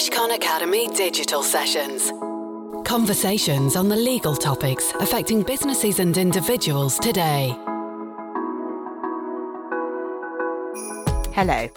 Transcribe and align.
Mishcon 0.00 0.34
Academy 0.34 0.88
digital 0.88 1.42
sessions. 1.42 2.10
Conversations 2.88 3.76
on 3.76 3.90
the 3.90 3.96
legal 3.96 4.34
topics 4.34 4.94
affecting 4.98 5.42
businesses 5.42 5.98
and 5.98 6.16
individuals 6.16 6.98
today. 6.98 7.54
Hello, 11.34 11.68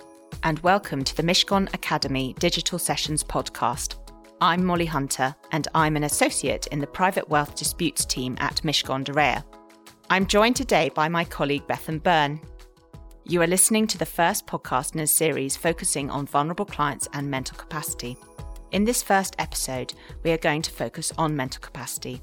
and 0.44 0.58
welcome 0.60 1.04
to 1.04 1.14
the 1.18 1.22
Mishcon 1.22 1.68
Academy 1.74 2.34
Digital 2.40 2.80
Sessions 2.80 3.26
podcast. 3.26 3.96
I'm 4.40 4.64
Molly 4.64 4.86
Hunter, 4.86 5.36
and 5.52 5.68
I'm 5.76 5.98
an 5.98 6.06
associate 6.06 6.68
in 6.68 6.80
the 6.80 6.88
private 6.88 7.28
wealth 7.28 7.56
disputes 7.56 8.06
team 8.06 8.38
at 8.40 8.62
Mishcon 8.64 9.04
de 9.04 9.12
Reya. 9.12 9.44
I'm 10.10 10.28
joined 10.28 10.56
today 10.56 10.92
by 10.96 11.10
my 11.10 11.26
colleague 11.26 11.68
Bethan 11.68 12.02
Byrne. 12.02 12.40
You 13.26 13.42
are 13.42 13.48
listening 13.48 13.88
to 13.88 13.98
the 13.98 14.06
first 14.06 14.46
podcast 14.46 14.96
in 14.96 15.00
a 15.00 15.08
series 15.08 15.56
focusing 15.56 16.10
on 16.10 16.26
vulnerable 16.26 16.66
clients 16.66 17.08
and 17.14 17.32
mental 17.32 17.58
capacity. 17.58 18.18
In 18.74 18.84
this 18.84 19.02
first 19.02 19.38
episode, 19.40 19.94
we 20.24 20.32
are 20.32 20.38
going 20.38 20.62
to 20.62 20.72
focus 20.72 21.14
on 21.18 21.34
mental 21.34 21.62
capacity. 21.62 22.22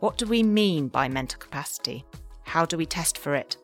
What 0.00 0.18
do 0.18 0.26
we 0.26 0.42
mean 0.42 0.88
by 0.88 1.08
mental 1.08 1.38
capacity? 1.38 2.04
How 2.42 2.66
do 2.66 2.76
we 2.76 2.84
test 2.84 3.16
for 3.16 3.36
it? 3.36 3.58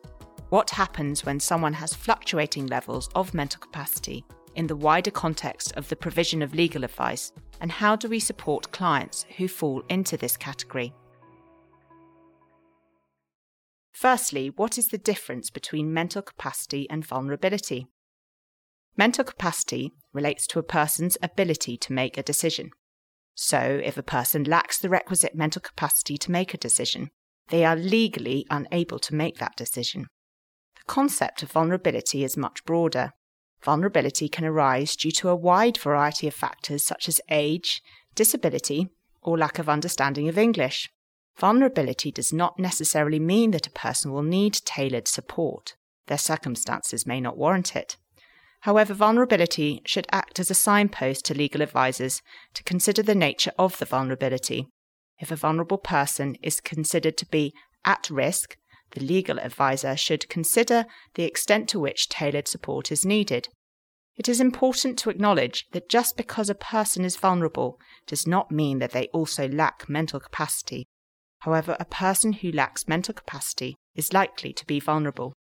What 0.47 0.69
happens 0.69 1.25
when 1.25 1.41
someone 1.41 1.73
has 1.73 1.93
fluctuating 1.93 2.67
levels 2.67 3.09
of 3.15 3.33
mental 3.33 3.59
capacity 3.59 4.23
in 4.55 4.65
the 4.65 4.77
wider 4.77 5.11
context 5.11 5.73
of 5.75 5.89
the 5.89 5.95
provision 5.97 6.41
of 6.41 6.55
legal 6.55 6.85
advice? 6.85 7.33
And 7.59 7.69
how 7.69 7.97
do 7.97 8.07
we 8.07 8.21
support 8.21 8.71
clients 8.71 9.25
who 9.35 9.49
fall 9.49 9.83
into 9.89 10.15
this 10.15 10.37
category? 10.37 10.93
Firstly, 13.97 14.51
what 14.51 14.77
is 14.77 14.89
the 14.89 14.99
difference 14.99 15.49
between 15.49 15.91
mental 15.91 16.21
capacity 16.21 16.87
and 16.87 17.03
vulnerability? 17.03 17.87
Mental 18.95 19.23
capacity 19.23 19.91
relates 20.13 20.45
to 20.47 20.59
a 20.59 20.63
person's 20.63 21.17
ability 21.23 21.77
to 21.77 21.93
make 21.93 22.15
a 22.15 22.21
decision. 22.21 22.69
So, 23.33 23.81
if 23.83 23.97
a 23.97 24.03
person 24.03 24.43
lacks 24.43 24.77
the 24.77 24.87
requisite 24.87 25.33
mental 25.33 25.63
capacity 25.63 26.15
to 26.19 26.31
make 26.31 26.53
a 26.53 26.59
decision, 26.59 27.09
they 27.49 27.65
are 27.65 27.75
legally 27.75 28.45
unable 28.51 28.99
to 28.99 29.15
make 29.15 29.39
that 29.39 29.57
decision. 29.57 30.05
The 30.75 30.85
concept 30.85 31.41
of 31.41 31.51
vulnerability 31.51 32.23
is 32.23 32.37
much 32.37 32.63
broader. 32.65 33.13
Vulnerability 33.63 34.29
can 34.29 34.45
arise 34.45 34.95
due 34.95 35.11
to 35.13 35.29
a 35.29 35.35
wide 35.35 35.79
variety 35.79 36.27
of 36.27 36.35
factors 36.35 36.83
such 36.83 37.09
as 37.09 37.19
age, 37.31 37.81
disability, 38.13 38.89
or 39.23 39.39
lack 39.39 39.57
of 39.57 39.67
understanding 39.67 40.29
of 40.29 40.37
English. 40.37 40.87
Vulnerability 41.39 42.11
does 42.11 42.33
not 42.33 42.57
necessarily 42.57 43.19
mean 43.19 43.51
that 43.51 43.67
a 43.67 43.71
person 43.71 44.11
will 44.11 44.23
need 44.23 44.53
tailored 44.65 45.07
support. 45.07 45.75
Their 46.07 46.17
circumstances 46.17 47.05
may 47.05 47.21
not 47.21 47.37
warrant 47.37 47.75
it. 47.75 47.97
However, 48.61 48.93
vulnerability 48.93 49.81
should 49.85 50.07
act 50.11 50.39
as 50.39 50.49
a 50.49 50.55
signpost 50.55 51.25
to 51.25 51.35
legal 51.35 51.61
advisors 51.61 52.21
to 52.55 52.63
consider 52.63 53.03
the 53.03 53.13
nature 53.13 53.51
of 53.59 53.77
the 53.77 53.85
vulnerability. 53.85 54.67
If 55.19 55.31
a 55.31 55.35
vulnerable 55.35 55.77
person 55.77 56.35
is 56.41 56.59
considered 56.59 57.17
to 57.17 57.25
be 57.27 57.53
at 57.85 58.09
risk, 58.09 58.57
the 58.91 59.03
legal 59.03 59.39
advisor 59.39 59.95
should 59.95 60.29
consider 60.29 60.85
the 61.13 61.23
extent 61.23 61.69
to 61.69 61.79
which 61.79 62.09
tailored 62.09 62.47
support 62.47 62.91
is 62.91 63.05
needed. 63.05 63.49
It 64.15 64.27
is 64.27 64.41
important 64.41 64.97
to 64.99 65.11
acknowledge 65.11 65.67
that 65.71 65.89
just 65.89 66.17
because 66.17 66.49
a 66.49 66.55
person 66.55 67.05
is 67.05 67.17
vulnerable 67.17 67.79
does 68.07 68.25
not 68.25 68.51
mean 68.51 68.79
that 68.79 68.91
they 68.91 69.07
also 69.07 69.47
lack 69.47 69.87
mental 69.87 70.19
capacity. 70.19 70.87
However, 71.39 71.77
a 71.79 71.85
person 71.85 72.33
who 72.33 72.51
lacks 72.51 72.87
mental 72.87 73.13
capacity 73.13 73.75
is 73.95 74.13
likely 74.13 74.53
to 74.53 74.65
be 74.65 74.79
vulnerable. 74.79 75.33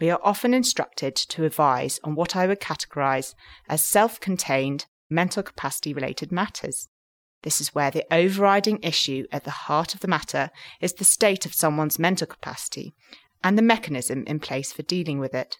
We 0.00 0.10
are 0.10 0.20
often 0.22 0.52
instructed 0.52 1.14
to 1.14 1.44
advise 1.44 2.00
on 2.02 2.14
what 2.14 2.34
I 2.34 2.46
would 2.46 2.60
categorize 2.60 3.34
as 3.68 3.86
self 3.86 4.18
contained 4.18 4.86
mental 5.08 5.42
capacity 5.42 5.94
related 5.94 6.32
matters. 6.32 6.88
This 7.42 7.60
is 7.60 7.74
where 7.74 7.90
the 7.90 8.06
overriding 8.10 8.80
issue 8.82 9.26
at 9.30 9.44
the 9.44 9.50
heart 9.50 9.94
of 9.94 10.00
the 10.00 10.08
matter 10.08 10.50
is 10.80 10.94
the 10.94 11.04
state 11.04 11.46
of 11.46 11.54
someone's 11.54 11.98
mental 11.98 12.26
capacity 12.26 12.94
and 13.42 13.56
the 13.56 13.62
mechanism 13.62 14.24
in 14.26 14.40
place 14.40 14.72
for 14.72 14.82
dealing 14.82 15.20
with 15.20 15.34
it. 15.34 15.58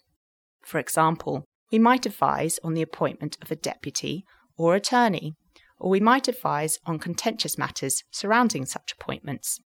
For 0.63 0.79
example, 0.79 1.45
we 1.71 1.79
might 1.79 2.05
advise 2.05 2.59
on 2.63 2.73
the 2.73 2.81
appointment 2.81 3.37
of 3.41 3.51
a 3.51 3.55
deputy 3.55 4.25
or 4.57 4.75
attorney 4.75 5.35
or 5.79 5.89
we 5.89 5.99
might 5.99 6.27
advise 6.27 6.79
on 6.85 6.99
contentious 6.99 7.57
matters 7.57 8.03
surrounding 8.11 8.65
such 8.65 8.93
appointments. 8.93 9.59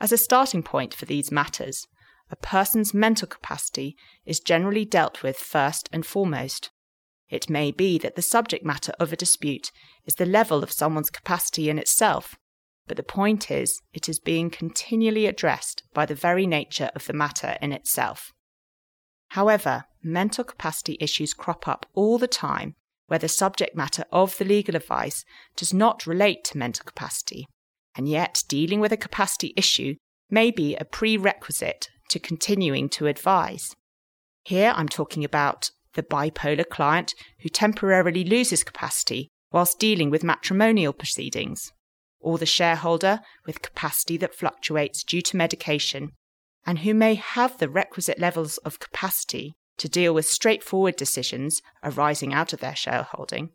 As 0.00 0.12
a 0.12 0.18
starting 0.18 0.62
point 0.62 0.94
for 0.94 1.04
these 1.04 1.32
matters, 1.32 1.86
a 2.30 2.36
person's 2.36 2.92
mental 2.92 3.26
capacity 3.26 3.96
is 4.26 4.40
generally 4.40 4.84
dealt 4.84 5.22
with 5.22 5.36
first 5.38 5.88
and 5.92 6.04
foremost. 6.04 6.70
It 7.28 7.50
may 7.50 7.70
be 7.70 7.98
that 7.98 8.16
the 8.16 8.22
subject 8.22 8.64
matter 8.64 8.92
of 8.98 9.12
a 9.12 9.16
dispute 9.16 9.70
is 10.04 10.14
the 10.16 10.26
level 10.26 10.62
of 10.62 10.72
someone's 10.72 11.10
capacity 11.10 11.68
in 11.68 11.78
itself, 11.78 12.36
but 12.86 12.96
the 12.96 13.02
point 13.02 13.50
is 13.50 13.80
it 13.92 14.08
is 14.08 14.18
being 14.18 14.50
continually 14.50 15.26
addressed 15.26 15.82
by 15.92 16.06
the 16.06 16.14
very 16.14 16.46
nature 16.46 16.90
of 16.94 17.06
the 17.06 17.12
matter 17.12 17.56
in 17.60 17.72
itself. 17.72 18.32
However, 19.32 19.84
mental 20.02 20.44
capacity 20.44 20.96
issues 21.00 21.34
crop 21.34 21.68
up 21.68 21.86
all 21.92 22.18
the 22.18 22.28
time 22.28 22.76
where 23.08 23.18
the 23.18 23.28
subject 23.28 23.74
matter 23.76 24.04
of 24.12 24.38
the 24.38 24.44
legal 24.44 24.76
advice 24.76 25.24
does 25.56 25.74
not 25.74 26.06
relate 26.06 26.44
to 26.44 26.58
mental 26.58 26.84
capacity, 26.84 27.46
and 27.96 28.08
yet 28.08 28.44
dealing 28.48 28.80
with 28.80 28.92
a 28.92 28.96
capacity 28.96 29.52
issue 29.56 29.96
may 30.30 30.50
be 30.50 30.76
a 30.76 30.84
prerequisite 30.84 31.88
to 32.08 32.18
continuing 32.18 32.88
to 32.88 33.06
advise. 33.06 33.74
Here 34.44 34.72
I'm 34.76 34.88
talking 34.88 35.24
about 35.24 35.70
the 35.94 36.02
bipolar 36.02 36.68
client 36.68 37.14
who 37.40 37.48
temporarily 37.48 38.24
loses 38.24 38.62
capacity 38.62 39.28
whilst 39.50 39.78
dealing 39.78 40.10
with 40.10 40.22
matrimonial 40.22 40.92
proceedings, 40.92 41.72
or 42.20 42.38
the 42.38 42.46
shareholder 42.46 43.20
with 43.46 43.62
capacity 43.62 44.16
that 44.18 44.34
fluctuates 44.34 45.02
due 45.02 45.22
to 45.22 45.36
medication 45.36 46.12
and 46.66 46.80
who 46.80 46.92
may 46.92 47.14
have 47.14 47.58
the 47.58 47.68
requisite 47.68 48.18
levels 48.18 48.58
of 48.58 48.78
capacity 48.78 49.54
to 49.78 49.88
deal 49.88 50.12
with 50.12 50.26
straightforward 50.26 50.96
decisions 50.96 51.62
arising 51.82 52.34
out 52.34 52.52
of 52.52 52.60
their 52.60 52.76
shareholding, 52.76 53.50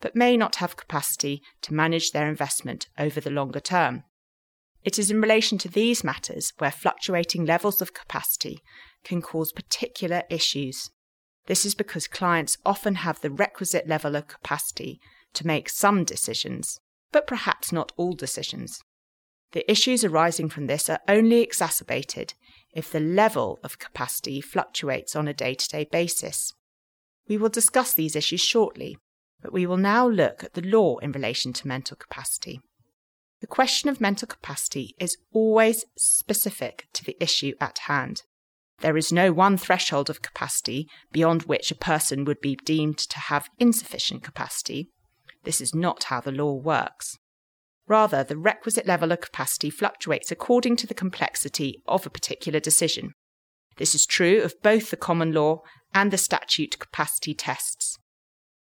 but 0.00 0.14
may 0.14 0.36
not 0.36 0.56
have 0.56 0.76
capacity 0.76 1.42
to 1.62 1.74
manage 1.74 2.10
their 2.10 2.28
investment 2.28 2.88
over 2.98 3.20
the 3.20 3.30
longer 3.30 3.60
term. 3.60 4.04
It 4.84 4.98
is 4.98 5.10
in 5.10 5.20
relation 5.20 5.58
to 5.58 5.68
these 5.68 6.04
matters 6.04 6.52
where 6.58 6.70
fluctuating 6.70 7.44
levels 7.44 7.82
of 7.82 7.94
capacity 7.94 8.60
can 9.04 9.20
cause 9.22 9.52
particular 9.52 10.22
issues. 10.30 10.90
This 11.46 11.64
is 11.64 11.74
because 11.74 12.06
clients 12.06 12.58
often 12.64 12.96
have 12.96 13.20
the 13.20 13.30
requisite 13.30 13.88
level 13.88 14.14
of 14.16 14.28
capacity 14.28 15.00
to 15.34 15.46
make 15.46 15.68
some 15.68 16.04
decisions, 16.04 16.78
but 17.10 17.26
perhaps 17.26 17.72
not 17.72 17.92
all 17.96 18.12
decisions. 18.12 18.82
The 19.52 19.68
issues 19.70 20.04
arising 20.04 20.50
from 20.50 20.66
this 20.66 20.88
are 20.88 21.00
only 21.08 21.40
exacerbated 21.40 22.34
if 22.78 22.92
the 22.92 23.00
level 23.00 23.58
of 23.64 23.80
capacity 23.80 24.40
fluctuates 24.40 25.16
on 25.16 25.26
a 25.26 25.34
day 25.34 25.52
to 25.52 25.68
day 25.68 25.84
basis. 25.90 26.54
We 27.28 27.36
will 27.36 27.48
discuss 27.48 27.92
these 27.92 28.14
issues 28.14 28.40
shortly, 28.40 28.96
but 29.42 29.52
we 29.52 29.66
will 29.66 29.76
now 29.76 30.08
look 30.08 30.44
at 30.44 30.54
the 30.54 30.62
law 30.62 30.98
in 30.98 31.10
relation 31.10 31.52
to 31.54 31.66
mental 31.66 31.96
capacity. 31.96 32.60
The 33.40 33.48
question 33.48 33.90
of 33.90 34.00
mental 34.00 34.28
capacity 34.28 34.94
is 35.00 35.16
always 35.32 35.84
specific 35.96 36.86
to 36.92 37.04
the 37.04 37.16
issue 37.20 37.54
at 37.60 37.78
hand. 37.86 38.22
There 38.80 38.96
is 38.96 39.12
no 39.12 39.32
one 39.32 39.56
threshold 39.56 40.08
of 40.08 40.22
capacity 40.22 40.86
beyond 41.10 41.42
which 41.42 41.72
a 41.72 41.76
person 41.76 42.24
would 42.24 42.40
be 42.40 42.56
deemed 42.64 42.98
to 42.98 43.18
have 43.18 43.50
insufficient 43.58 44.22
capacity. 44.22 44.88
This 45.42 45.60
is 45.60 45.74
not 45.74 46.04
how 46.04 46.20
the 46.20 46.30
law 46.30 46.54
works. 46.54 47.18
Rather, 47.88 48.22
the 48.22 48.36
requisite 48.36 48.86
level 48.86 49.10
of 49.10 49.20
capacity 49.20 49.70
fluctuates 49.70 50.30
according 50.30 50.76
to 50.76 50.86
the 50.86 50.94
complexity 50.94 51.82
of 51.86 52.04
a 52.04 52.10
particular 52.10 52.60
decision. 52.60 53.12
This 53.78 53.94
is 53.94 54.04
true 54.04 54.42
of 54.42 54.60
both 54.62 54.90
the 54.90 54.96
common 54.96 55.32
law 55.32 55.62
and 55.94 56.10
the 56.10 56.18
statute 56.18 56.78
capacity 56.78 57.32
tests. 57.32 57.98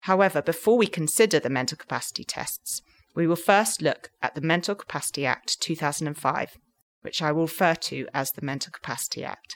However, 0.01 0.41
before 0.41 0.77
we 0.77 0.87
consider 0.87 1.39
the 1.39 1.49
mental 1.49 1.77
capacity 1.77 2.25
tests, 2.25 2.81
we 3.15 3.25
will 3.25 3.37
first 3.37 3.81
look 3.81 4.09
at 4.21 4.35
the 4.35 4.41
Mental 4.41 4.75
Capacity 4.75 5.25
Act 5.25 5.61
2005, 5.61 6.57
which 7.01 7.21
I 7.21 7.31
will 7.31 7.43
refer 7.43 7.75
to 7.75 8.07
as 8.13 8.31
the 8.31 8.43
Mental 8.43 8.71
Capacity 8.71 9.23
Act. 9.23 9.55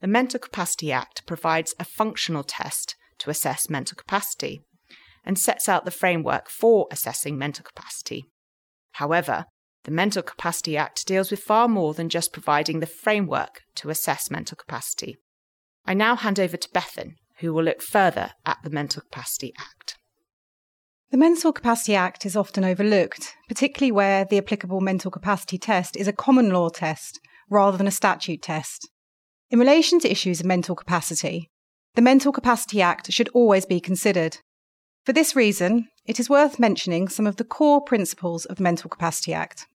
The 0.00 0.08
Mental 0.08 0.40
Capacity 0.40 0.90
Act 0.90 1.26
provides 1.26 1.74
a 1.78 1.84
functional 1.84 2.42
test 2.42 2.96
to 3.18 3.30
assess 3.30 3.68
mental 3.68 3.96
capacity 3.96 4.62
and 5.24 5.38
sets 5.38 5.68
out 5.68 5.84
the 5.84 5.90
framework 5.90 6.48
for 6.48 6.88
assessing 6.90 7.36
mental 7.36 7.64
capacity. 7.64 8.24
However, 8.98 9.44
the 9.84 9.92
Mental 9.92 10.24
Capacity 10.24 10.76
Act 10.76 11.06
deals 11.06 11.30
with 11.30 11.38
far 11.38 11.68
more 11.68 11.94
than 11.94 12.08
just 12.08 12.32
providing 12.32 12.80
the 12.80 12.86
framework 12.86 13.60
to 13.76 13.90
assess 13.90 14.28
mental 14.28 14.56
capacity. 14.56 15.16
I 15.86 15.94
now 15.94 16.16
hand 16.16 16.40
over 16.40 16.56
to 16.56 16.68
Bethan, 16.70 17.12
who 17.38 17.54
will 17.54 17.62
look 17.62 17.80
further 17.80 18.32
at 18.44 18.58
the 18.64 18.70
Mental 18.70 19.00
Capacity 19.00 19.52
Act. 19.56 19.94
The 21.12 21.16
Mental 21.16 21.52
Capacity 21.52 21.94
Act 21.94 22.26
is 22.26 22.34
often 22.34 22.64
overlooked, 22.64 23.36
particularly 23.46 23.92
where 23.92 24.24
the 24.24 24.38
applicable 24.38 24.80
mental 24.80 25.12
capacity 25.12 25.58
test 25.58 25.96
is 25.96 26.08
a 26.08 26.12
common 26.12 26.50
law 26.50 26.68
test 26.68 27.20
rather 27.48 27.78
than 27.78 27.86
a 27.86 27.92
statute 27.92 28.42
test. 28.42 28.90
In 29.48 29.60
relation 29.60 30.00
to 30.00 30.10
issues 30.10 30.40
of 30.40 30.46
mental 30.46 30.74
capacity, 30.74 31.50
the 31.94 32.02
Mental 32.02 32.32
Capacity 32.32 32.82
Act 32.82 33.12
should 33.12 33.28
always 33.28 33.64
be 33.64 33.78
considered. 33.78 34.38
For 35.04 35.12
this 35.12 35.36
reason, 35.36 35.86
it 36.08 36.18
is 36.18 36.30
worth 36.30 36.58
mentioning 36.58 37.06
some 37.06 37.26
of 37.26 37.36
the 37.36 37.44
core 37.44 37.82
principles 37.82 38.46
of 38.46 38.56
the 38.56 38.62
Mental 38.62 38.88
Capacity 38.88 39.34
Act. 39.34 39.66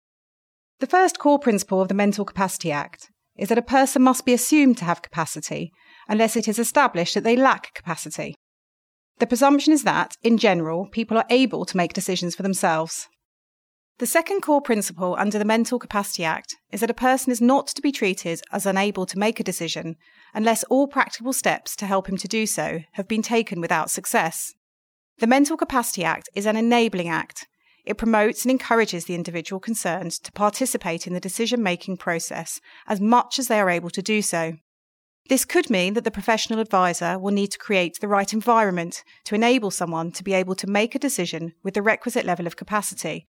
The 0.80 0.88
first 0.88 1.20
core 1.20 1.38
principle 1.38 1.80
of 1.80 1.90
the 1.90 1.94
Mental 1.94 2.26
Capacity 2.26 2.72
Act 2.72 3.12
is 3.38 3.50
that 3.50 3.58
a 3.60 3.62
person 3.62 4.02
must 4.02 4.26
be 4.26 4.34
assumed 4.34 4.80
to 4.80 4.86
have 4.86 5.04
capacity 5.04 5.72
unless 6.10 6.36
it 6.36 6.48
is 6.48 6.58
established 6.58 7.14
that 7.14 7.24
they 7.24 7.36
lack 7.36 7.76
capacity. 7.76 8.34
The 9.20 9.28
presumption 9.28 9.74
is 9.74 9.84
that, 9.84 10.16
in 10.24 10.40
general, 10.40 10.90
people 10.92 11.20
are 11.20 11.26
able 11.30 11.66
to 11.66 11.78
make 11.78 11.94
decisions 11.94 12.36
for 12.36 12.42
themselves. 12.42 13.08
The 14.00 14.08
second 14.08 14.42
core 14.42 14.62
principle 14.62 15.16
under 15.20 15.38
the 15.38 15.46
Mental 15.46 15.78
Capacity 15.78 16.24
Act 16.24 16.56
is 16.72 16.80
that 16.80 16.90
a 16.90 16.96
person 16.96 17.32
is 17.32 17.42
not 17.42 17.68
to 17.68 17.82
be 17.82 17.92
treated 17.92 18.42
as 18.52 18.66
unable 18.66 19.06
to 19.06 19.20
make 19.20 19.40
a 19.40 19.44
decision 19.44 19.98
unless 20.34 20.64
all 20.64 20.88
practical 20.88 21.32
steps 21.32 21.76
to 21.76 21.86
help 21.86 22.10
him 22.10 22.18
to 22.18 22.28
do 22.28 22.48
so 22.48 22.80
have 22.94 23.08
been 23.08 23.22
taken 23.22 23.62
without 23.62 23.92
success. 23.92 24.56
The 25.20 25.28
Mental 25.28 25.58
Capacity 25.58 26.04
Act 26.04 26.30
is 26.34 26.46
an 26.46 26.58
enabling 26.58 27.08
act. 27.08 27.48
It 27.86 27.98
promotes 27.98 28.44
and 28.44 28.52
encourages 28.52 29.06
the 29.06 29.16
individual 29.16 29.60
concerned 29.60 30.12
to 30.24 30.32
participate 30.32 31.06
in 31.06 31.14
the 31.14 31.20
decision 31.20 31.62
making 31.62 31.98
process 31.98 32.60
as 32.88 33.00
much 33.00 33.38
as 33.38 33.48
they 33.48 33.60
are 33.60 33.70
able 33.70 33.92
to 33.92 34.02
do 34.02 34.22
so. 34.22 34.54
This 35.30 35.46
could 35.46 35.70
mean 35.70 35.94
that 35.94 36.04
the 36.04 36.12
professional 36.12 36.60
advisor 36.60 37.18
will 37.20 37.32
need 37.32 37.52
to 37.52 37.58
create 37.58 38.00
the 38.00 38.08
right 38.08 38.34
environment 38.34 39.04
to 39.26 39.36
enable 39.36 39.72
someone 39.72 40.12
to 40.14 40.24
be 40.24 40.34
able 40.34 40.56
to 40.56 40.68
make 40.68 40.96
a 40.96 41.00
decision 41.00 41.54
with 41.64 41.76
the 41.76 41.82
requisite 41.82 42.26
level 42.26 42.48
of 42.48 42.58
capacity. 42.58 43.28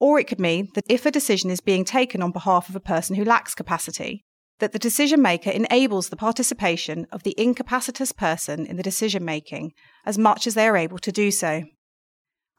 Or 0.00 0.18
it 0.18 0.28
could 0.28 0.40
mean 0.40 0.68
that 0.74 0.84
if 0.88 1.04
a 1.04 1.10
decision 1.10 1.50
is 1.50 1.60
being 1.60 1.84
taken 1.84 2.22
on 2.22 2.32
behalf 2.32 2.68
of 2.68 2.76
a 2.76 2.80
person 2.80 3.16
who 3.16 3.24
lacks 3.24 3.54
capacity, 3.54 4.23
that 4.58 4.72
the 4.72 4.78
decision 4.78 5.20
maker 5.20 5.50
enables 5.50 6.08
the 6.08 6.16
participation 6.16 7.06
of 7.10 7.22
the 7.22 7.34
incapacitous 7.38 8.16
person 8.16 8.66
in 8.66 8.76
the 8.76 8.82
decision 8.82 9.24
making 9.24 9.72
as 10.06 10.16
much 10.16 10.46
as 10.46 10.54
they 10.54 10.66
are 10.68 10.76
able 10.76 10.98
to 10.98 11.12
do 11.12 11.30
so. 11.30 11.64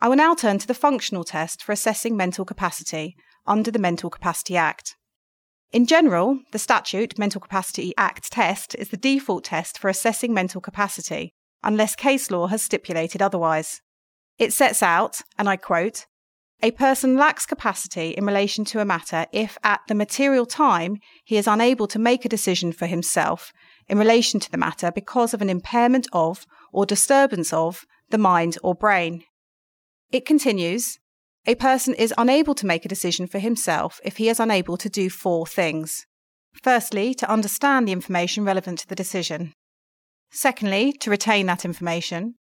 I 0.01 0.09
will 0.09 0.17
now 0.17 0.35
turn 0.35 0.59
to 0.59 0.67
the 0.67 0.73
functional 0.73 1.23
test 1.23 1.63
for 1.63 1.71
assessing 1.71 2.17
mental 2.17 2.45
capacity 2.45 3.15
under 3.47 3.71
the 3.71 3.79
Mental 3.79 4.09
Capacity 4.09 4.57
Act. 4.57 4.95
In 5.71 5.85
general, 5.85 6.39
the 6.51 6.59
statute 6.59 7.17
Mental 7.17 7.41
Capacity 7.41 7.93
Act 7.97 8.31
test 8.31 8.75
is 8.75 8.89
the 8.89 8.97
default 8.97 9.45
test 9.45 9.77
for 9.79 9.89
assessing 9.89 10.33
mental 10.33 10.61
capacity, 10.61 11.33
unless 11.63 11.95
case 11.95 12.29
law 12.29 12.47
has 12.47 12.61
stipulated 12.61 13.21
otherwise. 13.21 13.81
It 14.37 14.53
sets 14.53 14.83
out, 14.83 15.21
and 15.37 15.47
I 15.49 15.57
quote, 15.57 16.05
a 16.61 16.71
person 16.71 17.15
lacks 17.15 17.45
capacity 17.45 18.11
in 18.11 18.25
relation 18.25 18.65
to 18.65 18.79
a 18.79 18.85
matter 18.85 19.25
if, 19.31 19.57
at 19.63 19.81
the 19.87 19.95
material 19.95 20.45
time, 20.45 20.97
he 21.23 21.37
is 21.37 21.47
unable 21.47 21.87
to 21.87 21.99
make 21.99 22.25
a 22.25 22.29
decision 22.29 22.71
for 22.71 22.85
himself 22.85 23.51
in 23.87 23.97
relation 23.97 24.39
to 24.39 24.49
the 24.49 24.57
matter 24.57 24.91
because 24.91 25.33
of 25.33 25.41
an 25.41 25.49
impairment 25.49 26.07
of 26.13 26.45
or 26.71 26.85
disturbance 26.85 27.53
of 27.53 27.85
the 28.09 28.17
mind 28.17 28.57
or 28.63 28.73
brain. 28.73 29.23
It 30.11 30.25
continues 30.25 30.97
A 31.45 31.55
person 31.55 31.93
is 31.93 32.13
unable 32.17 32.55
to 32.55 32.65
make 32.65 32.85
a 32.85 32.89
decision 32.89 33.27
for 33.27 33.39
himself 33.39 33.99
if 34.03 34.17
he 34.17 34.29
is 34.29 34.39
unable 34.39 34.77
to 34.77 34.89
do 34.89 35.09
four 35.09 35.45
things. 35.45 36.05
Firstly, 36.63 37.13
to 37.15 37.29
understand 37.29 37.87
the 37.87 37.91
information 37.91 38.45
relevant 38.45 38.79
to 38.79 38.87
the 38.87 38.95
decision. 38.95 39.53
Secondly, 40.31 40.93
to 41.01 41.09
retain 41.09 41.45
that 41.47 41.65
information. 41.65 42.35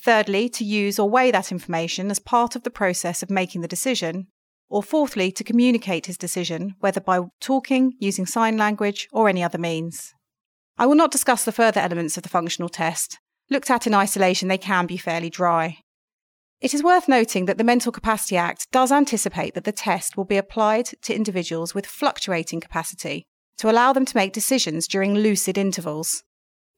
Thirdly, 0.00 0.48
to 0.50 0.64
use 0.64 0.98
or 0.98 1.10
weigh 1.10 1.30
that 1.30 1.50
information 1.50 2.10
as 2.10 2.18
part 2.18 2.54
of 2.54 2.62
the 2.62 2.70
process 2.70 3.22
of 3.22 3.30
making 3.30 3.60
the 3.62 3.68
decision. 3.68 4.28
Or 4.68 4.82
fourthly, 4.82 5.32
to 5.32 5.44
communicate 5.44 6.06
his 6.06 6.18
decision, 6.18 6.74
whether 6.80 7.00
by 7.00 7.20
talking, 7.40 7.94
using 7.98 8.26
sign 8.26 8.56
language, 8.56 9.08
or 9.12 9.28
any 9.28 9.42
other 9.42 9.58
means. 9.58 10.12
I 10.76 10.86
will 10.86 10.94
not 10.94 11.10
discuss 11.10 11.44
the 11.44 11.52
further 11.52 11.80
elements 11.80 12.16
of 12.16 12.22
the 12.22 12.28
functional 12.28 12.68
test. 12.68 13.18
Looked 13.50 13.70
at 13.70 13.86
in 13.86 13.94
isolation, 13.94 14.48
they 14.48 14.58
can 14.58 14.86
be 14.86 14.96
fairly 14.96 15.30
dry. 15.30 15.78
It 16.60 16.74
is 16.74 16.82
worth 16.82 17.08
noting 17.08 17.46
that 17.46 17.56
the 17.56 17.64
Mental 17.64 17.92
Capacity 17.92 18.36
Act 18.36 18.66
does 18.72 18.92
anticipate 18.92 19.54
that 19.54 19.64
the 19.64 19.72
test 19.72 20.16
will 20.16 20.24
be 20.24 20.36
applied 20.36 20.86
to 21.02 21.14
individuals 21.14 21.74
with 21.74 21.86
fluctuating 21.86 22.60
capacity 22.60 23.24
to 23.58 23.70
allow 23.70 23.92
them 23.92 24.04
to 24.04 24.16
make 24.16 24.32
decisions 24.32 24.86
during 24.86 25.14
lucid 25.14 25.56
intervals. 25.56 26.22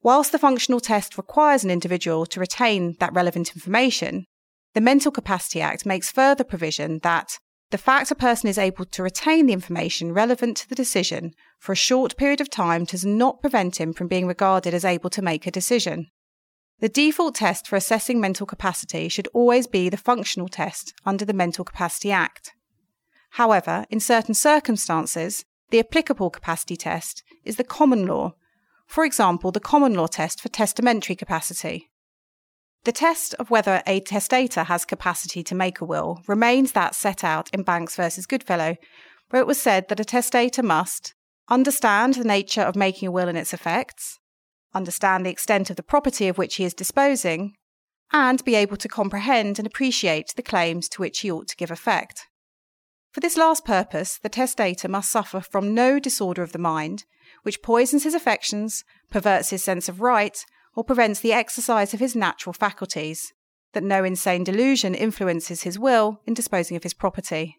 Whilst 0.02 0.32
the 0.32 0.38
functional 0.38 0.80
test 0.80 1.18
requires 1.18 1.62
an 1.62 1.70
individual 1.70 2.24
to 2.26 2.40
retain 2.40 2.96
that 3.00 3.12
relevant 3.12 3.52
information, 3.54 4.24
the 4.72 4.80
Mental 4.80 5.12
Capacity 5.12 5.60
Act 5.60 5.84
makes 5.84 6.10
further 6.10 6.44
provision 6.44 7.00
that 7.02 7.38
the 7.70 7.78
fact 7.78 8.10
a 8.10 8.14
person 8.14 8.48
is 8.48 8.58
able 8.58 8.84
to 8.84 9.02
retain 9.02 9.46
the 9.46 9.52
information 9.52 10.12
relevant 10.12 10.56
to 10.56 10.68
the 10.68 10.74
decision 10.74 11.32
for 11.58 11.72
a 11.72 11.76
short 11.76 12.16
period 12.16 12.40
of 12.40 12.50
time 12.50 12.84
does 12.84 13.04
not 13.04 13.40
prevent 13.40 13.80
him 13.80 13.92
from 13.92 14.08
being 14.08 14.26
regarded 14.26 14.74
as 14.74 14.84
able 14.84 15.10
to 15.10 15.22
make 15.22 15.46
a 15.46 15.52
decision. 15.52 16.06
The 16.80 16.88
default 16.88 17.34
test 17.34 17.68
for 17.68 17.76
assessing 17.76 18.20
mental 18.20 18.46
capacity 18.46 19.08
should 19.08 19.28
always 19.34 19.66
be 19.66 19.88
the 19.88 19.98
functional 19.98 20.48
test 20.48 20.94
under 21.04 21.24
the 21.26 21.34
Mental 21.34 21.64
Capacity 21.64 22.10
Act. 22.10 22.52
However, 23.32 23.84
in 23.90 24.00
certain 24.00 24.34
circumstances, 24.34 25.44
the 25.70 25.78
applicable 25.78 26.30
capacity 26.30 26.76
test 26.76 27.22
is 27.44 27.56
the 27.56 27.64
common 27.64 28.06
law 28.06 28.34
for 28.90 29.04
example, 29.04 29.52
the 29.52 29.60
common 29.60 29.94
law 29.94 30.08
test 30.08 30.40
for 30.40 30.48
testamentary 30.48 31.14
capacity. 31.14 31.88
The 32.82 32.90
test 32.90 33.34
of 33.34 33.48
whether 33.48 33.84
a 33.86 34.00
testator 34.00 34.64
has 34.64 34.84
capacity 34.84 35.44
to 35.44 35.54
make 35.54 35.80
a 35.80 35.84
will 35.84 36.22
remains 36.26 36.72
that 36.72 36.96
set 36.96 37.22
out 37.22 37.48
in 37.52 37.62
Banks 37.62 37.94
v. 37.94 38.08
Goodfellow, 38.28 38.74
where 39.28 39.40
it 39.40 39.46
was 39.46 39.62
said 39.62 39.88
that 39.88 40.00
a 40.00 40.04
testator 40.04 40.64
must 40.64 41.14
understand 41.48 42.14
the 42.14 42.24
nature 42.24 42.62
of 42.62 42.74
making 42.74 43.06
a 43.06 43.12
will 43.12 43.28
and 43.28 43.38
its 43.38 43.54
effects, 43.54 44.18
understand 44.74 45.24
the 45.24 45.30
extent 45.30 45.70
of 45.70 45.76
the 45.76 45.84
property 45.84 46.26
of 46.26 46.36
which 46.36 46.56
he 46.56 46.64
is 46.64 46.74
disposing, 46.74 47.54
and 48.12 48.44
be 48.44 48.56
able 48.56 48.76
to 48.76 48.88
comprehend 48.88 49.60
and 49.60 49.68
appreciate 49.68 50.32
the 50.34 50.42
claims 50.42 50.88
to 50.88 51.00
which 51.00 51.20
he 51.20 51.30
ought 51.30 51.46
to 51.46 51.56
give 51.56 51.70
effect. 51.70 52.26
For 53.12 53.20
this 53.20 53.36
last 53.36 53.64
purpose, 53.64 54.18
the 54.18 54.28
testator 54.28 54.88
must 54.88 55.12
suffer 55.12 55.40
from 55.40 55.74
no 55.74 56.00
disorder 56.00 56.42
of 56.42 56.50
the 56.50 56.58
mind, 56.58 57.04
which 57.42 57.62
poisons 57.62 58.04
his 58.04 58.14
affections, 58.14 58.84
perverts 59.10 59.50
his 59.50 59.64
sense 59.64 59.88
of 59.88 60.00
right, 60.00 60.44
or 60.74 60.84
prevents 60.84 61.20
the 61.20 61.32
exercise 61.32 61.92
of 61.94 62.00
his 62.00 62.14
natural 62.16 62.52
faculties, 62.52 63.32
that 63.72 63.82
no 63.82 64.04
insane 64.04 64.44
delusion 64.44 64.94
influences 64.94 65.62
his 65.62 65.78
will 65.78 66.20
in 66.26 66.34
disposing 66.34 66.76
of 66.76 66.82
his 66.82 66.94
property. 66.94 67.56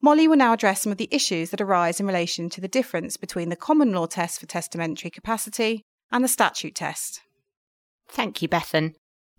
Molly 0.00 0.28
will 0.28 0.36
now 0.36 0.52
address 0.52 0.82
some 0.82 0.92
of 0.92 0.98
the 0.98 1.08
issues 1.10 1.50
that 1.50 1.60
arise 1.60 1.98
in 1.98 2.06
relation 2.06 2.48
to 2.50 2.60
the 2.60 2.68
difference 2.68 3.16
between 3.16 3.48
the 3.48 3.56
common 3.56 3.92
law 3.92 4.06
test 4.06 4.38
for 4.38 4.46
testamentary 4.46 5.10
capacity 5.10 5.82
and 6.12 6.22
the 6.22 6.28
statute 6.28 6.74
test. 6.74 7.20
Thank 8.08 8.40
you, 8.40 8.48
Bethan. 8.48 8.94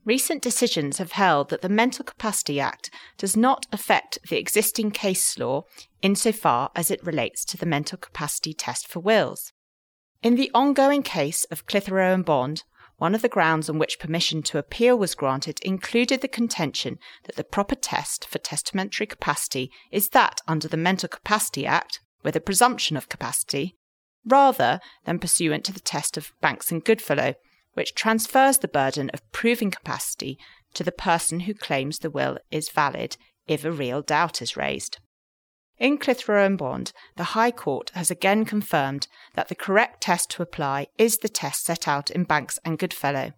Recent 0.10 0.42
decisions 0.42 0.98
have 0.98 1.12
held 1.12 1.50
that 1.50 1.62
the 1.62 1.70
Mental 1.70 2.04
Capacity 2.04 2.60
Act 2.60 2.90
does 3.20 3.38
not 3.38 3.68
affect 3.72 4.18
the 4.28 4.38
existing 4.38 4.90
case 4.90 5.38
law 5.38 5.66
insofar 6.02 6.72
as 6.76 6.90
it 6.90 7.06
relates 7.06 7.46
to 7.46 7.58
the 7.58 7.68
mental 7.68 8.00
capacity 8.00 8.52
test 8.52 8.88
for 8.88 9.02
wills. 9.02 9.54
In 10.24 10.34
the 10.34 10.50
ongoing 10.52 11.04
case 11.04 11.44
of 11.52 11.68
Clitheroe 11.68 12.12
and 12.12 12.26
Bond, 12.26 12.64
one 12.98 13.14
of 13.14 13.22
the 13.22 13.30
grounds 13.30 13.70
on 13.70 13.78
which 13.78 14.00
permission 14.00 14.42
to 14.42 14.58
appeal 14.58 14.98
was 14.98 15.14
granted 15.14 15.60
included 15.60 16.22
the 16.22 16.28
contention 16.28 16.98
that 17.26 17.36
the 17.36 17.44
proper 17.44 17.76
test 17.76 18.26
for 18.26 18.40
testamentary 18.40 19.06
capacity 19.06 19.70
is 19.92 20.10
that 20.10 20.42
under 20.48 20.68
the 20.68 20.76
Mental 20.76 21.08
Capacity 21.08 21.68
Act, 21.68 22.00
with 22.24 22.36
a 22.36 22.42
presumption 22.42 22.98
of 22.98 23.10
capacity, 23.10 23.76
rather 24.26 24.80
than 25.06 25.20
pursuant 25.20 25.64
to 25.66 25.72
the 25.72 25.80
test 25.80 26.18
of 26.18 26.34
Banks 26.42 26.72
and 26.72 26.84
Goodfellow, 26.84 27.36
which 27.80 27.96
transfers 27.96 28.58
the 28.58 28.68
burden 28.68 29.10
of 29.12 29.32
proving 29.32 29.72
capacity 29.72 30.38
to 30.74 30.84
the 30.84 30.92
person 30.92 31.40
who 31.40 31.54
claims 31.54 32.00
the 32.00 32.10
will 32.10 32.38
is 32.52 32.68
valid 32.68 33.16
if 33.48 33.64
a 33.64 33.72
real 33.72 34.02
doubt 34.02 34.42
is 34.42 34.58
raised. 34.58 34.98
In 35.78 35.98
Clitheroe 35.98 36.46
and 36.46 36.58
Bond, 36.58 36.92
the 37.16 37.32
High 37.36 37.52
Court 37.52 37.90
has 37.96 38.12
again 38.12 38.44
confirmed 38.44 39.08
that 39.36 39.48
the 39.48 39.56
correct 39.56 40.02
test 40.02 40.30
to 40.32 40.42
apply 40.42 40.88
is 40.98 41.20
the 41.20 41.30
test 41.30 41.64
set 41.64 41.88
out 41.88 42.12
in 42.12 42.26
Banks 42.26 42.60
and 42.66 42.78
Goodfellow. 42.78 43.32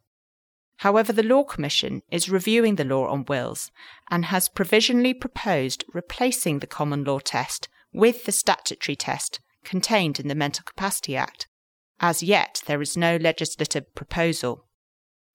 However, 0.77 1.13
the 1.13 1.21
Law 1.21 1.43
Commission 1.43 2.01
is 2.09 2.27
reviewing 2.27 2.77
the 2.77 2.83
law 2.83 3.09
on 3.09 3.25
wills 3.25 3.69
and 4.09 4.25
has 4.25 4.49
provisionally 4.49 5.13
proposed 5.13 5.85
replacing 5.93 6.57
the 6.57 6.65
common 6.65 7.03
law 7.03 7.19
test 7.19 7.69
with 7.93 8.25
the 8.25 8.31
statutory 8.31 8.95
test 8.95 9.39
contained 9.63 10.19
in 10.19 10.29
the 10.29 10.33
Mental 10.33 10.63
Capacity 10.65 11.15
Act 11.15 11.45
as 12.01 12.23
yet, 12.23 12.63
there 12.65 12.81
is 12.81 12.97
no 12.97 13.15
legislative 13.15 13.93
proposal. 13.93 14.65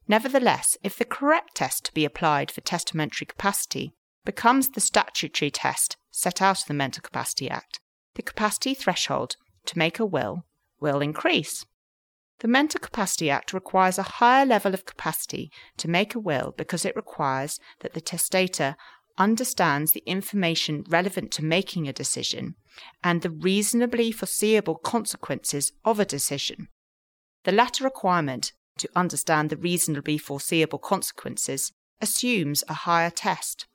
Nevertheless, 0.08 0.76
if 0.82 0.98
the 0.98 1.04
correct 1.04 1.54
test 1.54 1.84
to 1.86 1.94
be 1.94 2.04
applied 2.04 2.50
for 2.50 2.60
testamentary 2.60 3.26
capacity 3.26 3.94
becomes 4.24 4.70
the 4.70 4.80
statutory 4.80 5.50
test 5.50 5.96
set 6.10 6.42
out 6.42 6.58
in 6.58 6.64
the 6.68 6.74
Mental 6.74 7.02
Capacity 7.02 7.48
Act, 7.48 7.80
the 8.16 8.22
capacity 8.22 8.74
threshold 8.74 9.36
to 9.66 9.78
make 9.78 10.00
a 10.00 10.04
will 10.04 10.44
will 10.80 11.00
increase. 11.00 11.64
The 12.40 12.48
Mental 12.48 12.80
Capacity 12.80 13.30
Act 13.30 13.52
requires 13.52 13.98
a 13.98 14.18
higher 14.20 14.44
level 14.44 14.74
of 14.74 14.84
capacity 14.84 15.50
to 15.78 15.88
make 15.88 16.14
a 16.14 16.18
will 16.18 16.52
because 16.56 16.84
it 16.84 16.96
requires 16.96 17.58
that 17.80 17.94
the 17.94 18.00
testator 18.00 18.76
understands 19.18 19.92
the 19.92 20.02
information 20.06 20.84
relevant 20.88 21.30
to 21.32 21.44
making 21.44 21.88
a 21.88 21.92
decision 21.92 22.54
and 23.02 23.22
the 23.22 23.30
reasonably 23.30 24.12
foreseeable 24.12 24.76
consequences 24.76 25.72
of 25.84 25.98
a 25.98 26.04
decision. 26.04 26.68
The 27.44 27.52
latter 27.52 27.84
requirement, 27.84 28.52
to 28.78 28.88
understand 28.94 29.50
the 29.50 29.56
reasonably 29.56 30.18
foreseeable 30.18 30.78
consequences, 30.78 31.72
assumes 32.00 32.62
a 32.68 32.74
higher 32.74 33.10
test. 33.10 33.66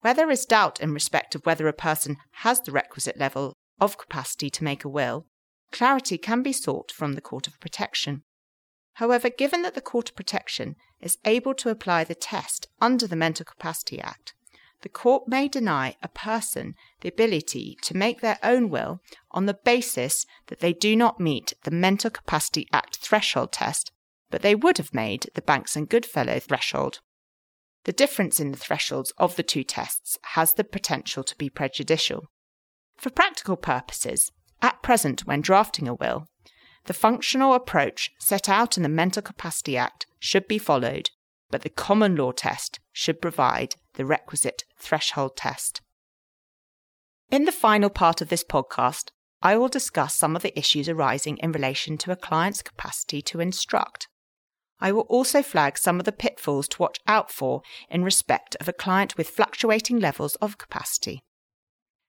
Where 0.00 0.14
there 0.14 0.30
is 0.30 0.46
doubt 0.46 0.80
in 0.80 0.94
respect 0.94 1.34
of 1.34 1.44
whether 1.44 1.68
a 1.68 1.72
person 1.72 2.16
has 2.36 2.60
the 2.60 2.72
requisite 2.72 3.18
level 3.18 3.52
of 3.80 3.98
capacity 3.98 4.50
to 4.50 4.64
make 4.64 4.84
a 4.84 4.88
will, 4.88 5.26
clarity 5.70 6.18
can 6.18 6.42
be 6.42 6.52
sought 6.52 6.90
from 6.90 7.12
the 7.12 7.20
Court 7.20 7.46
of 7.46 7.60
Protection. 7.60 8.22
However, 8.94 9.30
given 9.30 9.62
that 9.62 9.74
the 9.74 9.80
Court 9.80 10.10
of 10.10 10.16
Protection 10.16 10.76
is 11.00 11.18
able 11.24 11.54
to 11.54 11.70
apply 11.70 12.04
the 12.04 12.14
test 12.14 12.68
under 12.80 13.06
the 13.06 13.16
Mental 13.16 13.44
Capacity 13.44 14.00
Act, 14.00 14.34
the 14.82 14.88
court 14.88 15.26
may 15.26 15.48
deny 15.48 15.96
a 16.02 16.08
person 16.08 16.74
the 17.00 17.08
ability 17.08 17.76
to 17.82 17.96
make 17.96 18.20
their 18.20 18.38
own 18.42 18.68
will 18.68 19.00
on 19.30 19.46
the 19.46 19.58
basis 19.64 20.26
that 20.48 20.60
they 20.60 20.72
do 20.72 20.94
not 20.94 21.20
meet 21.20 21.54
the 21.62 21.70
Mental 21.70 22.10
Capacity 22.10 22.68
Act 22.72 22.96
threshold 22.96 23.52
test, 23.52 23.92
but 24.30 24.42
they 24.42 24.54
would 24.54 24.78
have 24.78 24.94
made 24.94 25.30
the 25.34 25.42
Banks 25.42 25.76
and 25.76 25.88
Goodfellow 25.88 26.38
threshold. 26.40 27.00
The 27.84 27.92
difference 27.92 28.38
in 28.38 28.50
the 28.50 28.58
thresholds 28.58 29.12
of 29.18 29.36
the 29.36 29.42
two 29.42 29.64
tests 29.64 30.18
has 30.22 30.54
the 30.54 30.64
potential 30.64 31.24
to 31.24 31.36
be 31.36 31.48
prejudicial. 31.48 32.26
For 32.96 33.10
practical 33.10 33.56
purposes, 33.56 34.30
at 34.60 34.82
present, 34.82 35.26
when 35.26 35.40
drafting 35.40 35.88
a 35.88 35.94
will, 35.94 36.26
the 36.86 36.92
functional 36.92 37.54
approach 37.54 38.10
set 38.18 38.48
out 38.48 38.76
in 38.76 38.82
the 38.82 38.88
Mental 38.88 39.22
Capacity 39.22 39.76
Act 39.76 40.06
should 40.18 40.48
be 40.48 40.58
followed, 40.58 41.10
but 41.52 41.62
the 41.62 41.68
common 41.68 42.16
law 42.16 42.32
test 42.32 42.80
should 42.92 43.22
provide 43.22 43.76
the 43.94 44.04
requisite 44.04 44.64
threshold 44.76 45.36
test. 45.36 45.80
In 47.30 47.44
the 47.44 47.52
final 47.52 47.90
part 47.90 48.20
of 48.20 48.28
this 48.28 48.42
podcast, 48.42 49.10
I 49.42 49.56
will 49.56 49.68
discuss 49.68 50.14
some 50.14 50.34
of 50.34 50.42
the 50.42 50.58
issues 50.58 50.88
arising 50.88 51.36
in 51.38 51.52
relation 51.52 51.98
to 51.98 52.10
a 52.10 52.16
client's 52.16 52.62
capacity 52.62 53.22
to 53.22 53.40
instruct. 53.40 54.08
I 54.80 54.92
will 54.92 55.02
also 55.02 55.42
flag 55.42 55.78
some 55.78 56.00
of 56.00 56.06
the 56.06 56.12
pitfalls 56.12 56.66
to 56.68 56.78
watch 56.78 56.98
out 57.06 57.30
for 57.30 57.62
in 57.88 58.02
respect 58.02 58.56
of 58.58 58.68
a 58.68 58.72
client 58.72 59.16
with 59.16 59.28
fluctuating 59.28 60.00
levels 60.00 60.34
of 60.36 60.58
capacity. 60.58 61.22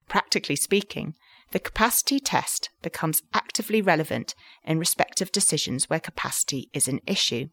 Practically 0.08 0.56
speaking, 0.56 1.16
the 1.52 1.60
capacity 1.60 2.20
test 2.20 2.70
becomes 2.82 3.22
actively 3.34 3.82
relevant 3.82 4.36
in 4.64 4.80
respect 4.80 5.22
of 5.22 5.32
decisions 5.32 5.90
where 5.90 6.00
capacity 6.00 6.70
is 6.74 6.88
an 6.88 7.00
issue. 7.06 7.50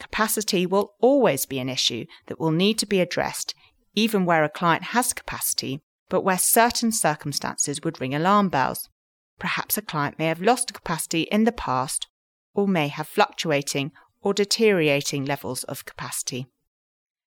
Capacity 0.00 0.64
will 0.66 0.94
always 1.00 1.46
be 1.46 1.58
an 1.58 1.68
issue 1.68 2.06
that 2.26 2.38
will 2.38 2.50
need 2.50 2.78
to 2.78 2.86
be 2.86 3.00
addressed, 3.00 3.54
even 3.94 4.24
where 4.24 4.44
a 4.44 4.48
client 4.48 4.84
has 4.84 5.12
capacity, 5.12 5.80
but 6.08 6.22
where 6.22 6.38
certain 6.38 6.92
circumstances 6.92 7.80
would 7.82 8.00
ring 8.00 8.14
alarm 8.14 8.48
bells. 8.48 8.88
Perhaps 9.38 9.76
a 9.76 9.82
client 9.82 10.18
may 10.18 10.26
have 10.26 10.40
lost 10.40 10.74
capacity 10.74 11.22
in 11.22 11.44
the 11.44 11.52
past 11.52 12.08
or 12.54 12.66
may 12.66 12.88
have 12.88 13.06
fluctuating 13.06 13.92
or 14.20 14.34
deteriorating 14.34 15.24
levels 15.24 15.64
of 15.64 15.84
capacity. 15.84 16.46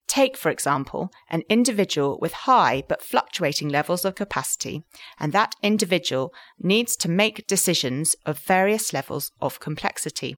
Take, 0.07 0.35
for 0.35 0.49
example, 0.49 1.09
an 1.29 1.43
individual 1.47 2.19
with 2.19 2.33
high 2.33 2.83
but 2.89 3.01
fluctuating 3.01 3.69
levels 3.69 4.03
of 4.03 4.15
capacity, 4.15 4.83
and 5.17 5.31
that 5.31 5.55
individual 5.63 6.33
needs 6.59 6.97
to 6.97 7.09
make 7.09 7.47
decisions 7.47 8.13
of 8.25 8.37
various 8.39 8.91
levels 8.91 9.31
of 9.39 9.61
complexity. 9.61 10.35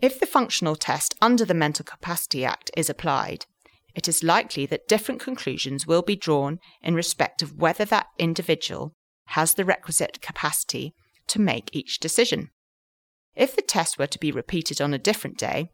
If 0.00 0.20
the 0.20 0.26
functional 0.26 0.76
test 0.76 1.14
under 1.20 1.44
the 1.44 1.54
Mental 1.54 1.84
Capacity 1.84 2.44
Act 2.44 2.70
is 2.76 2.90
applied, 2.90 3.46
it 3.94 4.08
is 4.08 4.24
likely 4.24 4.66
that 4.66 4.88
different 4.88 5.20
conclusions 5.20 5.86
will 5.86 6.02
be 6.02 6.16
drawn 6.16 6.58
in 6.82 6.94
respect 6.94 7.42
of 7.42 7.56
whether 7.56 7.84
that 7.86 8.08
individual 8.18 8.92
has 9.28 9.54
the 9.54 9.64
requisite 9.64 10.20
capacity 10.20 10.94
to 11.28 11.40
make 11.40 11.70
each 11.72 12.00
decision. 12.00 12.50
If 13.34 13.56
the 13.56 13.62
test 13.62 13.98
were 13.98 14.06
to 14.08 14.18
be 14.18 14.32
repeated 14.32 14.80
on 14.80 14.92
a 14.92 14.98
different 14.98 15.38
day, 15.38 15.70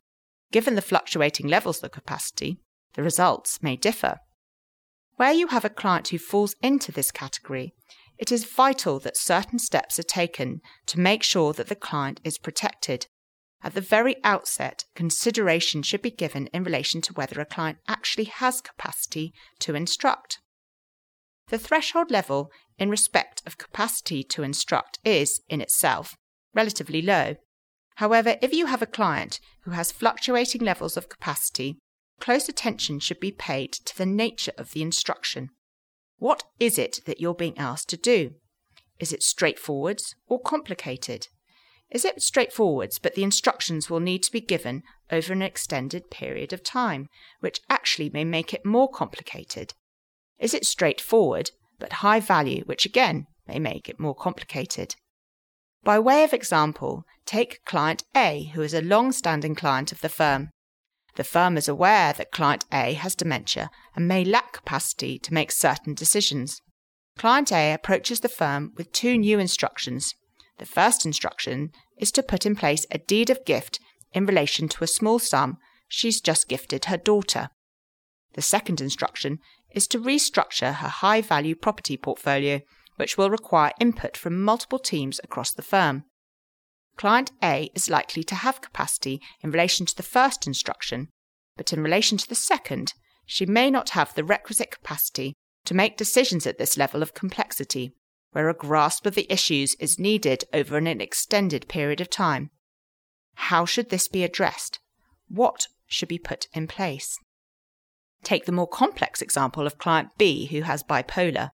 given 0.52 0.74
the 0.74 0.82
fluctuating 0.82 1.48
levels 1.48 1.82
of 1.82 1.90
capacity, 1.90 2.58
the 2.94 3.02
results 3.02 3.62
may 3.62 3.76
differ. 3.76 4.18
Where 5.16 5.32
you 5.32 5.48
have 5.48 5.64
a 5.64 5.70
client 5.70 6.08
who 6.08 6.18
falls 6.18 6.54
into 6.62 6.92
this 6.92 7.10
category, 7.10 7.74
it 8.18 8.30
is 8.32 8.44
vital 8.44 8.98
that 9.00 9.16
certain 9.16 9.58
steps 9.58 9.98
are 9.98 10.04
taken 10.04 10.60
to 10.86 11.00
make 11.00 11.22
sure 11.22 11.52
that 11.52 11.68
the 11.68 11.74
client 11.74 12.20
is 12.24 12.38
protected. 12.38 13.06
At 13.62 13.74
the 13.74 13.80
very 13.80 14.16
outset, 14.24 14.84
consideration 14.94 15.82
should 15.82 16.02
be 16.02 16.10
given 16.10 16.46
in 16.48 16.64
relation 16.64 17.00
to 17.02 17.12
whether 17.12 17.40
a 17.40 17.44
client 17.44 17.78
actually 17.86 18.24
has 18.24 18.60
capacity 18.60 19.32
to 19.60 19.74
instruct. 19.74 20.38
The 21.48 21.58
threshold 21.58 22.10
level 22.10 22.50
in 22.78 22.90
respect 22.90 23.42
of 23.46 23.58
capacity 23.58 24.22
to 24.24 24.42
instruct 24.42 24.98
is, 25.04 25.42
in 25.48 25.60
itself, 25.60 26.16
relatively 26.54 27.02
low, 27.02 27.36
However, 28.00 28.38
if 28.40 28.54
you 28.54 28.64
have 28.64 28.80
a 28.80 28.86
client 28.86 29.40
who 29.64 29.72
has 29.72 29.92
fluctuating 29.92 30.62
levels 30.62 30.96
of 30.96 31.10
capacity, 31.10 31.76
close 32.18 32.48
attention 32.48 32.98
should 32.98 33.20
be 33.20 33.30
paid 33.30 33.72
to 33.72 33.94
the 33.94 34.06
nature 34.06 34.54
of 34.56 34.70
the 34.70 34.80
instruction. 34.80 35.50
What 36.16 36.44
is 36.58 36.78
it 36.78 37.00
that 37.04 37.20
you're 37.20 37.34
being 37.34 37.58
asked 37.58 37.90
to 37.90 37.98
do? 37.98 38.36
Is 38.98 39.12
it 39.12 39.22
straightforward 39.22 40.00
or 40.26 40.40
complicated? 40.40 41.28
Is 41.90 42.04
it 42.04 42.22
straightforward, 42.22 42.90
but 43.02 43.14
the 43.14 43.24
instructions 43.24 43.90
will 43.90 44.00
need 44.00 44.22
to 44.22 44.32
be 44.32 44.40
given 44.40 44.82
over 45.10 45.32
an 45.32 45.42
extended 45.42 46.10
period 46.10 46.52
of 46.52 46.62
time, 46.62 47.08
which 47.40 47.60
actually 47.68 48.10
may 48.10 48.24
make 48.24 48.54
it 48.54 48.64
more 48.64 48.88
complicated? 48.88 49.74
Is 50.38 50.54
it 50.54 50.64
straightforward, 50.64 51.50
but 51.78 51.94
high 51.94 52.20
value, 52.20 52.62
which 52.64 52.86
again 52.86 53.26
may 53.48 53.58
make 53.58 53.88
it 53.88 53.98
more 53.98 54.14
complicated? 54.14 54.94
By 55.82 55.98
way 55.98 56.22
of 56.22 56.32
example, 56.32 57.04
take 57.26 57.64
client 57.64 58.04
A, 58.14 58.50
who 58.54 58.62
is 58.62 58.74
a 58.74 58.82
long 58.82 59.12
standing 59.12 59.54
client 59.54 59.90
of 59.90 60.00
the 60.00 60.08
firm. 60.08 60.50
The 61.16 61.24
firm 61.24 61.56
is 61.56 61.68
aware 61.68 62.12
that 62.12 62.30
client 62.30 62.66
A 62.72 62.92
has 62.94 63.14
dementia 63.16 63.70
and 63.96 64.06
may 64.06 64.24
lack 64.24 64.52
capacity 64.52 65.18
to 65.18 65.34
make 65.34 65.50
certain 65.50 65.94
decisions. 65.94 66.60
Client 67.18 67.50
A 67.50 67.72
approaches 67.72 68.20
the 68.20 68.28
firm 68.28 68.72
with 68.76 68.92
two 68.92 69.18
new 69.18 69.38
instructions. 69.38 70.14
The 70.60 70.66
first 70.66 71.06
instruction 71.06 71.72
is 71.96 72.12
to 72.12 72.22
put 72.22 72.44
in 72.44 72.54
place 72.54 72.84
a 72.90 72.98
deed 72.98 73.30
of 73.30 73.46
gift 73.46 73.80
in 74.12 74.26
relation 74.26 74.68
to 74.68 74.84
a 74.84 74.86
small 74.86 75.18
sum 75.18 75.56
she's 75.88 76.20
just 76.20 76.48
gifted 76.48 76.84
her 76.84 76.98
daughter. 76.98 77.48
The 78.34 78.42
second 78.42 78.78
instruction 78.78 79.38
is 79.70 79.88
to 79.88 79.98
restructure 79.98 80.74
her 80.74 80.88
high 80.88 81.22
value 81.22 81.54
property 81.54 81.96
portfolio 81.96 82.60
which 82.96 83.16
will 83.16 83.30
require 83.30 83.72
input 83.80 84.18
from 84.18 84.42
multiple 84.42 84.78
teams 84.78 85.18
across 85.24 85.50
the 85.50 85.62
firm. 85.62 86.04
Client 86.98 87.32
A 87.42 87.70
is 87.74 87.88
likely 87.88 88.22
to 88.24 88.34
have 88.34 88.60
capacity 88.60 89.18
in 89.40 89.50
relation 89.50 89.86
to 89.86 89.96
the 89.96 90.02
first 90.02 90.46
instruction, 90.46 91.08
but 91.56 91.72
in 91.72 91.82
relation 91.82 92.18
to 92.18 92.28
the 92.28 92.34
second, 92.34 92.92
she 93.24 93.46
may 93.46 93.70
not 93.70 93.90
have 93.90 94.14
the 94.14 94.24
requisite 94.24 94.70
capacity 94.70 95.32
to 95.64 95.72
make 95.72 95.96
decisions 95.96 96.46
at 96.46 96.58
this 96.58 96.76
level 96.76 97.00
of 97.00 97.14
complexity, 97.14 97.94
where 98.32 98.48
a 98.48 98.54
grasp 98.54 99.06
of 99.06 99.14
the 99.14 99.30
issues 99.32 99.74
is 99.76 99.98
needed 99.98 100.44
over 100.52 100.76
an 100.76 100.86
extended 100.86 101.68
period 101.68 102.00
of 102.00 102.10
time. 102.10 102.50
How 103.34 103.64
should 103.64 103.90
this 103.90 104.08
be 104.08 104.22
addressed? 104.22 104.78
What 105.28 105.66
should 105.86 106.08
be 106.08 106.18
put 106.18 106.46
in 106.52 106.66
place? 106.66 107.18
Take 108.22 108.44
the 108.44 108.52
more 108.52 108.68
complex 108.68 109.22
example 109.22 109.66
of 109.66 109.78
client 109.78 110.10
B 110.18 110.46
who 110.46 110.62
has 110.62 110.82
bipolar. 110.82 111.50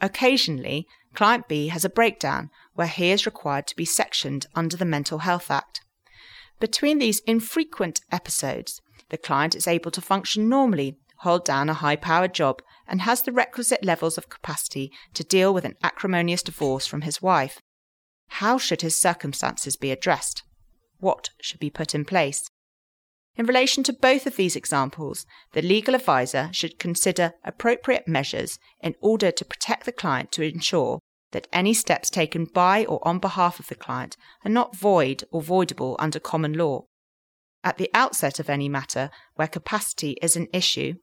Occasionally, 0.00 0.86
client 1.14 1.46
B 1.48 1.68
has 1.68 1.84
a 1.84 1.90
breakdown 1.90 2.50
where 2.74 2.88
he 2.88 3.10
is 3.10 3.26
required 3.26 3.66
to 3.68 3.76
be 3.76 3.84
sectioned 3.84 4.46
under 4.54 4.76
the 4.76 4.84
Mental 4.84 5.18
Health 5.18 5.50
Act. 5.50 5.80
Between 6.58 6.98
these 6.98 7.20
infrequent 7.20 8.00
episodes, 8.10 8.80
the 9.10 9.16
client 9.18 9.54
is 9.54 9.68
able 9.68 9.90
to 9.92 10.00
function 10.00 10.48
normally, 10.48 10.96
hold 11.22 11.44
down 11.44 11.68
a 11.68 11.74
high 11.74 11.96
powered 11.96 12.34
job, 12.34 12.60
and 12.86 13.02
has 13.02 13.22
the 13.22 13.32
requisite 13.32 13.84
levels 13.84 14.18
of 14.18 14.28
capacity 14.28 14.92
to 15.14 15.24
deal 15.24 15.54
with 15.54 15.64
an 15.64 15.76
acrimonious 15.82 16.42
divorce 16.42 16.86
from 16.86 17.02
his 17.02 17.22
wife. 17.22 17.60
How 18.28 18.58
should 18.58 18.82
his 18.82 18.96
circumstances 18.96 19.76
be 19.76 19.90
addressed? 19.90 20.42
What 20.98 21.30
should 21.40 21.60
be 21.60 21.70
put 21.70 21.94
in 21.94 22.04
place? 22.04 22.48
In 23.36 23.46
relation 23.46 23.82
to 23.84 23.92
both 23.92 24.26
of 24.26 24.36
these 24.36 24.56
examples, 24.56 25.24
the 25.52 25.62
legal 25.62 25.94
advisor 25.94 26.50
should 26.52 26.78
consider 26.78 27.32
appropriate 27.44 28.06
measures 28.06 28.58
in 28.80 28.94
order 29.00 29.30
to 29.30 29.44
protect 29.44 29.86
the 29.86 29.92
client 29.92 30.32
to 30.32 30.42
ensure 30.42 30.98
that 31.30 31.48
any 31.52 31.72
steps 31.72 32.10
taken 32.10 32.44
by 32.44 32.84
or 32.84 33.06
on 33.06 33.18
behalf 33.18 33.58
of 33.58 33.68
the 33.68 33.74
client 33.74 34.16
are 34.44 34.50
not 34.50 34.76
void 34.76 35.24
or 35.30 35.40
voidable 35.40 35.96
under 35.98 36.20
common 36.20 36.52
law. 36.52 36.84
At 37.64 37.78
the 37.78 37.90
outset 37.94 38.38
of 38.40 38.50
any 38.50 38.68
matter 38.68 39.08
where 39.36 39.48
capacity 39.48 40.16
is 40.20 40.36
an 40.36 40.48
issue, 40.52 40.94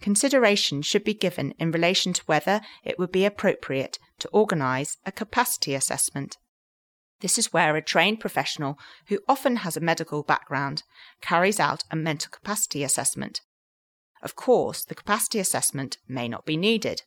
consideration 0.00 0.82
should 0.82 1.04
be 1.04 1.14
given 1.14 1.52
in 1.58 1.70
relation 1.70 2.12
to 2.12 2.24
whether 2.26 2.60
it 2.84 2.98
would 2.98 3.12
be 3.12 3.24
appropriate 3.24 3.98
to 4.18 4.28
organise 4.28 4.96
a 5.04 5.12
capacity 5.12 5.74
assessment. 5.74 6.38
This 7.20 7.36
is 7.36 7.52
where 7.52 7.76
a 7.76 7.82
trained 7.82 8.20
professional, 8.20 8.78
who 9.08 9.20
often 9.28 9.56
has 9.56 9.76
a 9.76 9.80
medical 9.80 10.22
background, 10.22 10.82
carries 11.20 11.60
out 11.60 11.84
a 11.90 11.96
mental 11.96 12.30
capacity 12.30 12.82
assessment. 12.82 13.42
Of 14.22 14.36
course, 14.36 14.84
the 14.84 14.94
capacity 14.94 15.38
assessment 15.38 15.98
may 16.08 16.28
not 16.28 16.46
be 16.46 16.56
needed. 16.56 17.02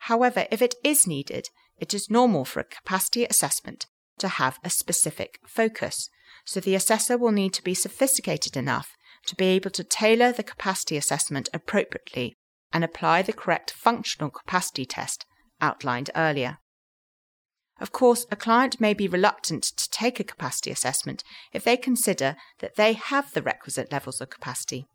However, 0.00 0.46
if 0.50 0.62
it 0.62 0.76
is 0.84 1.06
needed, 1.06 1.48
it 1.78 1.94
is 1.94 2.10
normal 2.10 2.44
for 2.44 2.60
a 2.60 2.64
capacity 2.64 3.24
assessment 3.24 3.86
to 4.18 4.28
have 4.28 4.58
a 4.62 4.70
specific 4.70 5.40
focus, 5.46 6.08
so 6.44 6.60
the 6.60 6.74
assessor 6.74 7.18
will 7.18 7.32
need 7.32 7.52
to 7.54 7.64
be 7.64 7.74
sophisticated 7.74 8.56
enough 8.56 8.96
to 9.26 9.36
be 9.36 9.46
able 9.46 9.70
to 9.70 9.84
tailor 9.84 10.32
the 10.32 10.42
capacity 10.42 10.96
assessment 10.96 11.48
appropriately 11.52 12.34
and 12.72 12.84
apply 12.84 13.22
the 13.22 13.32
correct 13.32 13.70
functional 13.70 14.30
capacity 14.30 14.84
test 14.84 15.26
outlined 15.60 16.10
earlier. 16.14 16.58
Of 17.80 17.92
course, 17.92 18.26
a 18.30 18.36
client 18.36 18.80
may 18.80 18.92
be 18.92 19.08
reluctant 19.08 19.64
to 19.64 19.90
take 19.90 20.20
a 20.20 20.24
capacity 20.24 20.70
assessment 20.70 21.24
if 21.52 21.64
they 21.64 21.76
consider 21.76 22.36
that 22.58 22.76
they 22.76 22.92
have 22.92 23.32
the 23.32 23.42
requisite 23.42 23.90
levels 23.90 24.20
of 24.20 24.28
capacity. 24.28 24.86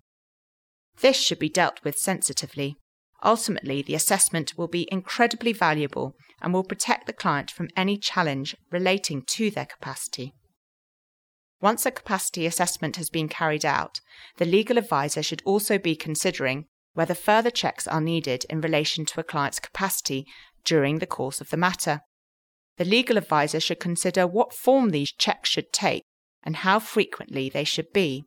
This 1.01 1.17
should 1.17 1.39
be 1.39 1.49
dealt 1.49 1.83
with 1.83 1.97
sensitively. 1.97 2.77
Ultimately, 3.23 3.81
the 3.81 3.95
assessment 3.95 4.53
will 4.55 4.67
be 4.67 4.87
incredibly 4.91 5.51
valuable 5.51 6.15
and 6.41 6.53
will 6.53 6.63
protect 6.63 7.07
the 7.07 7.13
client 7.13 7.49
from 7.49 7.69
any 7.75 7.97
challenge 7.97 8.55
relating 8.71 9.23
to 9.23 9.49
their 9.49 9.65
capacity. 9.65 10.33
Once 11.65 11.83
a 11.83 11.89
capacity 11.89 12.45
assessment 12.45 12.95
has 12.95 13.09
been 13.09 13.27
carried 13.27 13.65
out, 13.65 13.99
the 14.37 14.45
legal 14.45 14.77
advisor 14.77 15.23
should 15.23 15.41
also 15.45 15.79
be 15.79 15.95
considering 15.95 16.67
whether 16.93 17.15
further 17.15 17.49
checks 17.49 17.87
are 17.87 17.99
needed 17.99 18.45
in 18.51 18.61
relation 18.61 19.03
to 19.03 19.19
a 19.19 19.23
client's 19.23 19.59
capacity 19.59 20.27
during 20.63 20.99
the 20.99 21.07
course 21.07 21.41
of 21.41 21.49
the 21.49 21.57
matter. 21.57 22.01
The 22.77 22.85
legal 22.85 23.17
advisor 23.17 23.59
should 23.59 23.79
consider 23.79 24.27
what 24.27 24.53
form 24.53 24.91
these 24.91 25.11
checks 25.11 25.49
should 25.49 25.73
take 25.73 26.03
and 26.43 26.57
how 26.57 26.77
frequently 26.77 27.49
they 27.49 27.63
should 27.63 27.91
be. 27.91 28.25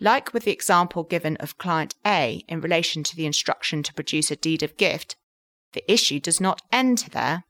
Like 0.00 0.32
with 0.32 0.44
the 0.44 0.52
example 0.52 1.04
given 1.04 1.36
of 1.36 1.58
client 1.58 1.94
A 2.06 2.42
in 2.48 2.62
relation 2.62 3.02
to 3.02 3.14
the 3.14 3.26
instruction 3.26 3.82
to 3.82 3.92
produce 3.92 4.30
a 4.30 4.36
deed 4.36 4.62
of 4.62 4.78
gift, 4.78 5.16
the 5.74 5.84
issue 5.92 6.18
does 6.18 6.40
not 6.40 6.62
end 6.72 7.10
there. 7.12 7.44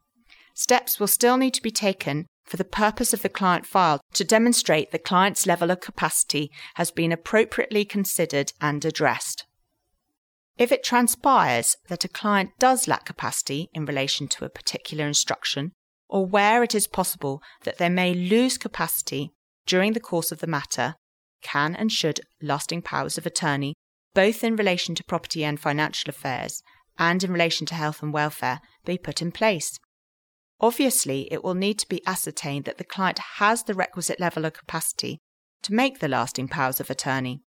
Steps 0.54 0.98
will 0.98 1.06
still 1.06 1.36
need 1.36 1.54
to 1.54 1.62
be 1.62 1.70
taken 1.70 2.26
for 2.44 2.56
the 2.56 2.64
purpose 2.64 3.12
of 3.12 3.22
the 3.22 3.28
client 3.28 3.66
file 3.66 4.00
to 4.14 4.24
demonstrate 4.24 4.90
the 4.90 4.98
client's 4.98 5.46
level 5.46 5.70
of 5.70 5.80
capacity 5.80 6.50
has 6.74 6.90
been 6.90 7.12
appropriately 7.12 7.84
considered 7.84 8.52
and 8.60 8.84
addressed. 8.84 9.46
If 10.58 10.70
it 10.70 10.84
transpires 10.84 11.76
that 11.88 12.04
a 12.04 12.08
client 12.08 12.50
does 12.58 12.86
lack 12.86 13.06
capacity 13.06 13.70
in 13.72 13.86
relation 13.86 14.28
to 14.28 14.44
a 14.44 14.50
particular 14.50 15.06
instruction, 15.06 15.72
or 16.08 16.26
where 16.26 16.62
it 16.62 16.74
is 16.74 16.86
possible 16.86 17.42
that 17.62 17.78
they 17.78 17.88
may 17.88 18.12
lose 18.12 18.58
capacity 18.58 19.30
during 19.66 19.94
the 19.94 20.00
course 20.00 20.30
of 20.30 20.40
the 20.40 20.46
matter, 20.46 20.96
can 21.40 21.74
and 21.74 21.90
should 21.90 22.20
lasting 22.42 22.82
powers 22.82 23.16
of 23.16 23.26
attorney, 23.26 23.74
both 24.14 24.44
in 24.44 24.56
relation 24.56 24.94
to 24.94 25.04
property 25.04 25.42
and 25.42 25.58
financial 25.58 26.10
affairs 26.10 26.62
and 26.98 27.24
in 27.24 27.32
relation 27.32 27.66
to 27.66 27.74
health 27.74 28.02
and 28.02 28.12
welfare, 28.12 28.60
be 28.84 28.98
put 28.98 29.22
in 29.22 29.32
place. 29.32 29.78
Obviously, 30.62 31.26
it 31.32 31.42
will 31.42 31.54
need 31.54 31.78
to 31.80 31.88
be 31.88 32.06
ascertained 32.06 32.64
that 32.66 32.78
the 32.78 32.84
client 32.84 33.18
has 33.38 33.64
the 33.64 33.74
requisite 33.74 34.20
level 34.20 34.44
of 34.44 34.52
capacity 34.52 35.18
to 35.62 35.74
make 35.74 35.98
the 35.98 36.08
lasting 36.08 36.46
powers 36.46 36.78
of 36.78 36.88
attorney. 36.88 37.42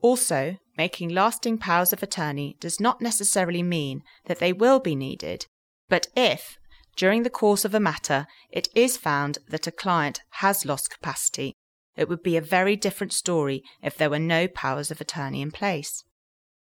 Also, 0.00 0.58
making 0.76 1.08
lasting 1.08 1.56
powers 1.56 1.92
of 1.92 2.02
attorney 2.02 2.56
does 2.60 2.78
not 2.78 3.00
necessarily 3.00 3.62
mean 3.62 4.02
that 4.26 4.38
they 4.38 4.52
will 4.52 4.78
be 4.78 4.94
needed, 4.94 5.46
but 5.88 6.06
if, 6.14 6.58
during 6.96 7.22
the 7.22 7.30
course 7.30 7.64
of 7.64 7.74
a 7.74 7.80
matter, 7.80 8.26
it 8.50 8.68
is 8.74 8.98
found 8.98 9.38
that 9.48 9.66
a 9.66 9.72
client 9.72 10.20
has 10.32 10.66
lost 10.66 10.90
capacity, 10.90 11.54
it 11.96 12.08
would 12.08 12.22
be 12.22 12.36
a 12.36 12.40
very 12.40 12.76
different 12.76 13.12
story 13.12 13.64
if 13.82 13.96
there 13.96 14.10
were 14.10 14.20
no 14.20 14.46
powers 14.46 14.92
of 14.92 15.00
attorney 15.00 15.42
in 15.42 15.50
place. 15.50 16.04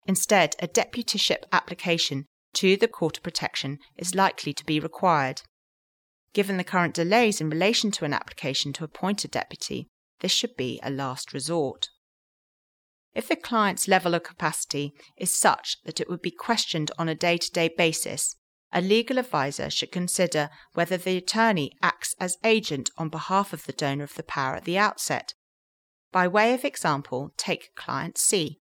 Instead, 0.07 0.55
a 0.62 0.67
deputyship 0.67 1.43
application 1.51 2.25
to 2.53 2.77
the 2.77 2.88
Court 2.88 3.17
of 3.17 3.24
Protection 3.24 3.79
is 3.98 4.15
likely 4.15 4.53
to 4.53 4.65
be 4.65 4.79
required. 4.79 5.41
Given 6.35 6.57
the 6.57 6.65
current 6.65 6.93
delays 6.93 7.39
in 7.39 7.49
relation 7.49 7.91
to 7.91 8.03
an 8.03 8.13
application 8.13 8.73
to 8.73 8.83
appoint 8.83 9.23
a 9.23 9.29
deputy, 9.29 9.87
this 10.19 10.33
should 10.33 10.57
be 10.57 10.81
a 10.83 10.91
last 10.91 11.33
resort. 11.33 11.87
If 13.13 13.29
the 13.29 13.37
client's 13.37 13.87
level 13.87 14.13
of 14.13 14.23
capacity 14.23 14.93
is 15.17 15.31
such 15.31 15.77
that 15.85 16.01
it 16.01 16.09
would 16.09 16.21
be 16.21 16.31
questioned 16.31 16.91
on 16.99 17.07
a 17.07 17.15
day 17.15 17.37
to 17.37 17.51
day 17.51 17.69
basis, 17.69 18.35
a 18.74 18.81
legal 18.81 19.17
advisor 19.17 19.69
should 19.69 19.93
consider 19.93 20.50
whether 20.74 20.98
the 20.98 21.15
attorney 21.15 21.71
acts 21.81 22.13
as 22.19 22.37
agent 22.43 22.91
on 22.98 23.07
behalf 23.07 23.53
of 23.53 23.65
the 23.65 23.71
donor 23.71 24.03
of 24.03 24.15
the 24.15 24.24
power 24.24 24.55
at 24.55 24.65
the 24.65 24.77
outset. 24.77 25.33
By 26.11 26.27
way 26.27 26.53
of 26.53 26.65
example, 26.65 27.31
take 27.37 27.74
client 27.75 28.17
C. 28.17 28.59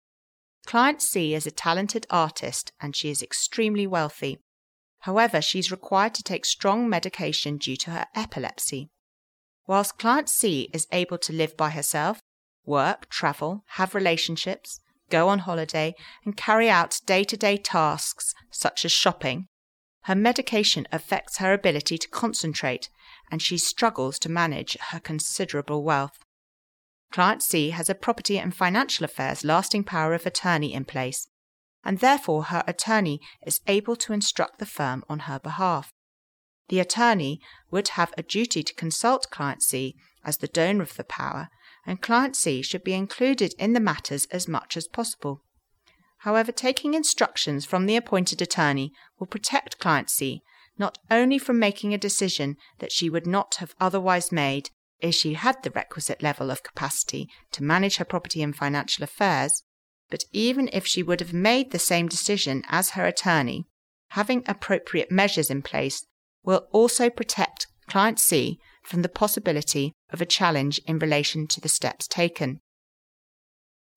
Client 0.65 1.03
C 1.03 1.35
is 1.35 1.45
a 1.45 1.51
talented 1.51 2.07
artist 2.09 2.71
and 2.81 2.95
she 2.95 3.11
is 3.11 3.21
extremely 3.21 3.85
wealthy. 3.85 4.39
However, 4.99 5.41
she 5.41 5.59
is 5.59 5.71
required 5.71 6.13
to 6.15 6.23
take 6.23 6.45
strong 6.45 6.89
medication 6.89 7.57
due 7.57 7.77
to 7.77 7.91
her 7.91 8.05
epilepsy. 8.15 8.89
Whilst 9.65 9.97
client 9.97 10.29
C 10.29 10.69
is 10.73 10.87
able 10.91 11.17
to 11.19 11.33
live 11.33 11.55
by 11.55 11.69
herself, 11.69 12.21
work, 12.65 13.07
travel, 13.09 13.63
have 13.75 13.95
relationships, 13.95 14.81
go 15.09 15.29
on 15.29 15.39
holiday, 15.39 15.95
and 16.25 16.35
carry 16.35 16.69
out 16.69 16.99
day 17.05 17.23
to 17.23 17.37
day 17.37 17.57
tasks 17.57 18.33
such 18.51 18.83
as 18.83 18.91
shopping, 18.91 19.47
her 20.03 20.15
medication 20.15 20.87
affects 20.91 21.37
her 21.37 21.53
ability 21.53 21.97
to 21.97 22.07
concentrate, 22.07 22.89
and 23.31 23.41
she 23.41 23.57
struggles 23.57 24.17
to 24.19 24.29
manage 24.29 24.77
her 24.89 24.99
considerable 24.99 25.83
wealth. 25.83 26.19
Client 27.11 27.41
C 27.41 27.71
has 27.71 27.89
a 27.89 27.95
property 27.95 28.37
and 28.37 28.55
financial 28.55 29.03
affairs 29.03 29.43
lasting 29.43 29.83
power 29.83 30.13
of 30.13 30.25
attorney 30.25 30.73
in 30.73 30.85
place, 30.85 31.27
and 31.83 31.99
therefore 31.99 32.45
her 32.45 32.63
attorney 32.67 33.19
is 33.45 33.61
able 33.67 33.95
to 33.95 34.13
instruct 34.13 34.59
the 34.59 34.65
firm 34.65 35.03
on 35.09 35.19
her 35.19 35.39
behalf. 35.39 35.91
The 36.69 36.79
attorney 36.79 37.39
would 37.71 37.89
have 37.89 38.13
a 38.17 38.23
duty 38.23 38.63
to 38.63 38.73
consult 38.75 39.31
Client 39.31 39.63
C 39.63 39.95
as 40.23 40.37
the 40.37 40.47
donor 40.47 40.83
of 40.83 40.95
the 40.95 41.03
power, 41.03 41.49
and 41.85 42.01
Client 42.01 42.35
C 42.35 42.61
should 42.61 42.83
be 42.83 42.93
included 42.93 43.53
in 43.57 43.73
the 43.73 43.79
matters 43.79 44.27
as 44.31 44.47
much 44.47 44.77
as 44.77 44.87
possible. 44.87 45.41
However, 46.19 46.51
taking 46.51 46.93
instructions 46.93 47.65
from 47.65 47.85
the 47.85 47.95
appointed 47.95 48.41
attorney 48.41 48.91
will 49.17 49.27
protect 49.27 49.79
client 49.79 50.09
C 50.09 50.43
not 50.77 50.97
only 51.11 51.37
from 51.37 51.59
making 51.59 51.93
a 51.93 51.97
decision 51.97 52.55
that 52.79 52.91
she 52.91 53.09
would 53.09 53.27
not 53.27 53.55
have 53.55 53.75
otherwise 53.79 54.31
made 54.31 54.69
if 54.99 55.13
she 55.13 55.33
had 55.33 55.61
the 55.61 55.69
requisite 55.71 56.23
level 56.23 56.49
of 56.49 56.63
capacity 56.63 57.29
to 57.51 57.63
manage 57.63 57.97
her 57.97 58.05
property 58.05 58.41
and 58.41 58.55
financial 58.55 59.03
affairs, 59.03 59.63
but 60.09 60.23
even 60.31 60.69
if 60.73 60.85
she 60.85 61.03
would 61.03 61.19
have 61.19 61.33
made 61.33 61.71
the 61.71 61.79
same 61.79 62.07
decision 62.07 62.63
as 62.69 62.91
her 62.91 63.05
attorney, 63.05 63.65
having 64.09 64.43
appropriate 64.47 65.11
measures 65.11 65.49
in 65.49 65.61
place 65.61 66.05
will 66.43 66.67
also 66.71 67.09
protect 67.09 67.67
client 67.87 68.19
C 68.19 68.59
from 68.83 69.01
the 69.01 69.09
possibility 69.09 69.93
of 70.11 70.21
a 70.21 70.25
challenge 70.25 70.79
in 70.85 70.99
relation 70.99 71.47
to 71.47 71.61
the 71.61 71.69
steps 71.69 72.07
taken. 72.07 72.59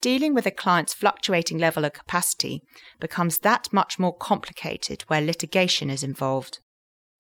Dealing 0.01 0.35
with 0.35 0.46
a 0.46 0.51
client's 0.51 0.92
fluctuating 0.92 1.59
level 1.59 1.85
of 1.85 1.92
capacity 1.92 2.61
becomes 2.98 3.38
that 3.38 3.72
much 3.72 3.98
more 3.98 4.14
complicated 4.14 5.03
where 5.03 5.20
litigation 5.20 5.88
is 5.90 6.03
involved. 6.03 6.59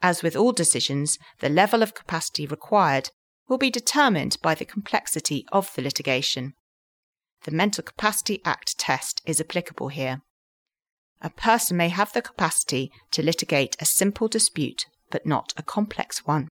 As 0.02 0.22
with 0.22 0.34
all 0.34 0.50
decisions, 0.50 1.16
the 1.38 1.48
level 1.48 1.80
of 1.82 1.94
capacity 1.94 2.44
required 2.44 3.10
will 3.48 3.58
be 3.58 3.70
determined 3.70 4.36
by 4.42 4.56
the 4.56 4.64
complexity 4.64 5.46
of 5.52 5.72
the 5.74 5.82
litigation. 5.82 6.54
The 7.44 7.50
Mental 7.50 7.82
Capacity 7.82 8.40
Act 8.44 8.78
test 8.78 9.20
is 9.26 9.40
applicable 9.40 9.88
here. 9.88 10.22
A 11.20 11.30
person 11.30 11.76
may 11.76 11.88
have 11.88 12.12
the 12.12 12.22
capacity 12.22 12.90
to 13.10 13.22
litigate 13.22 13.76
a 13.80 13.84
simple 13.84 14.28
dispute, 14.28 14.86
but 15.10 15.26
not 15.26 15.52
a 15.56 15.62
complex 15.62 16.26
one. 16.26 16.48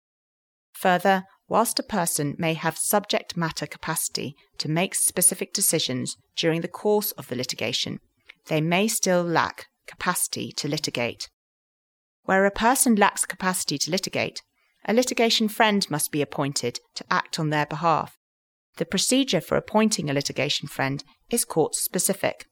Further, 0.74 1.24
whilst 1.48 1.80
a 1.80 1.84
person 1.84 2.36
may 2.38 2.54
have 2.54 2.78
subject 2.78 3.38
matter 3.38 3.66
capacity 3.66 4.36
to 4.58 4.70
make 4.70 4.96
specific 4.96 5.54
decisions 5.54 6.18
during 6.36 6.62
the 6.62 6.68
course 6.68 7.12
of 7.12 7.28
the 7.28 7.36
litigation, 7.36 8.00
they 8.48 8.62
may 8.62 8.88
still 8.88 9.24
lack 9.24 9.68
capacity 9.88 10.52
to 10.54 10.68
litigate. 10.68 11.30
Where 12.24 12.46
a 12.46 12.52
person 12.52 12.96
lacks 12.96 13.26
capacity 13.26 13.78
to 13.80 13.92
litigate, 13.92 14.42
a 14.86 14.94
litigation 14.94 15.48
friend 15.48 15.90
must 15.90 16.12
be 16.12 16.22
appointed 16.22 16.80
to 16.96 17.06
act 17.12 17.40
on 17.40 17.50
their 17.50 17.66
behalf. 17.66 18.18
The 18.78 18.86
procedure 18.86 19.42
for 19.42 19.58
appointing 19.58 20.10
a 20.10 20.14
litigation 20.14 20.68
friend 20.68 21.04
is 21.30 21.46
court 21.46 21.76
specific. 21.76 22.46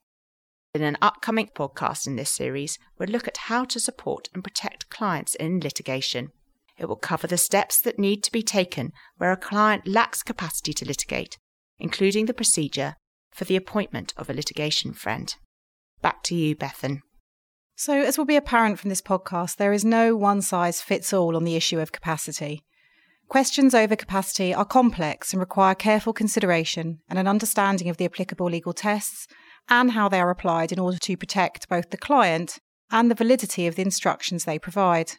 In 0.74 0.82
an 0.82 0.98
upcoming 1.02 1.48
podcast 1.54 2.06
in 2.06 2.16
this 2.16 2.30
series, 2.30 2.78
we'll 2.98 3.08
look 3.08 3.26
at 3.26 3.48
how 3.48 3.64
to 3.64 3.80
support 3.80 4.28
and 4.34 4.44
protect 4.44 4.88
clients 4.90 5.34
in 5.34 5.60
litigation. 5.60 6.30
It 6.78 6.86
will 6.86 6.96
cover 6.96 7.26
the 7.26 7.36
steps 7.36 7.80
that 7.80 7.98
need 7.98 8.22
to 8.24 8.32
be 8.32 8.42
taken 8.42 8.92
where 9.18 9.32
a 9.32 9.36
client 9.36 9.86
lacks 9.86 10.22
capacity 10.22 10.72
to 10.74 10.86
litigate, 10.86 11.38
including 11.78 12.26
the 12.26 12.34
procedure 12.34 12.94
for 13.32 13.44
the 13.44 13.56
appointment 13.56 14.14
of 14.16 14.30
a 14.30 14.34
litigation 14.34 14.92
friend. 14.92 15.34
Back 16.02 16.22
to 16.24 16.34
you, 16.34 16.54
Bethan. 16.54 17.00
So, 17.76 18.00
as 18.00 18.18
will 18.18 18.26
be 18.26 18.36
apparent 18.36 18.78
from 18.78 18.90
this 18.90 19.02
podcast, 19.02 19.56
there 19.56 19.72
is 19.72 19.84
no 19.84 20.14
one 20.14 20.42
size 20.42 20.82
fits 20.82 21.12
all 21.12 21.34
on 21.34 21.44
the 21.44 21.56
issue 21.56 21.80
of 21.80 21.92
capacity. 21.92 22.62
Questions 23.30 23.76
over 23.76 23.94
capacity 23.94 24.52
are 24.52 24.64
complex 24.64 25.32
and 25.32 25.38
require 25.38 25.76
careful 25.76 26.12
consideration 26.12 26.98
and 27.08 27.16
an 27.16 27.28
understanding 27.28 27.88
of 27.88 27.96
the 27.96 28.04
applicable 28.04 28.50
legal 28.50 28.72
tests 28.72 29.28
and 29.68 29.92
how 29.92 30.08
they 30.08 30.18
are 30.18 30.30
applied 30.30 30.72
in 30.72 30.80
order 30.80 30.98
to 30.98 31.16
protect 31.16 31.68
both 31.68 31.90
the 31.90 31.96
client 31.96 32.58
and 32.90 33.08
the 33.08 33.14
validity 33.14 33.68
of 33.68 33.76
the 33.76 33.82
instructions 33.82 34.44
they 34.44 34.58
provide. 34.58 35.12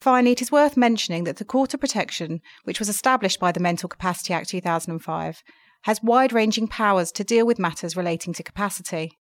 Finally, 0.00 0.32
it 0.32 0.40
is 0.40 0.50
worth 0.50 0.78
mentioning 0.78 1.24
that 1.24 1.36
the 1.36 1.44
Court 1.44 1.74
of 1.74 1.80
Protection, 1.80 2.40
which 2.64 2.78
was 2.78 2.88
established 2.88 3.38
by 3.38 3.52
the 3.52 3.60
Mental 3.60 3.86
Capacity 3.86 4.32
Act 4.32 4.48
2005, 4.48 5.42
has 5.82 6.02
wide 6.02 6.32
ranging 6.32 6.68
powers 6.68 7.12
to 7.12 7.22
deal 7.22 7.44
with 7.44 7.58
matters 7.58 7.98
relating 7.98 8.32
to 8.32 8.42
capacity. 8.42 9.18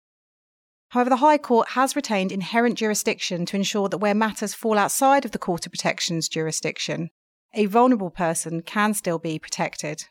However, 0.90 1.10
the 1.10 1.16
High 1.16 1.38
Court 1.38 1.70
has 1.70 1.96
retained 1.96 2.30
inherent 2.30 2.78
jurisdiction 2.78 3.44
to 3.46 3.56
ensure 3.56 3.88
that 3.88 3.98
where 3.98 4.14
matters 4.14 4.54
fall 4.54 4.78
outside 4.78 5.24
of 5.24 5.32
the 5.32 5.38
Court 5.38 5.66
of 5.66 5.72
Protection's 5.72 6.28
jurisdiction, 6.28 7.10
a 7.58 7.66
vulnerable 7.66 8.10
person 8.10 8.62
can 8.62 8.94
still 8.94 9.18
be 9.18 9.36
protected. 9.36 10.04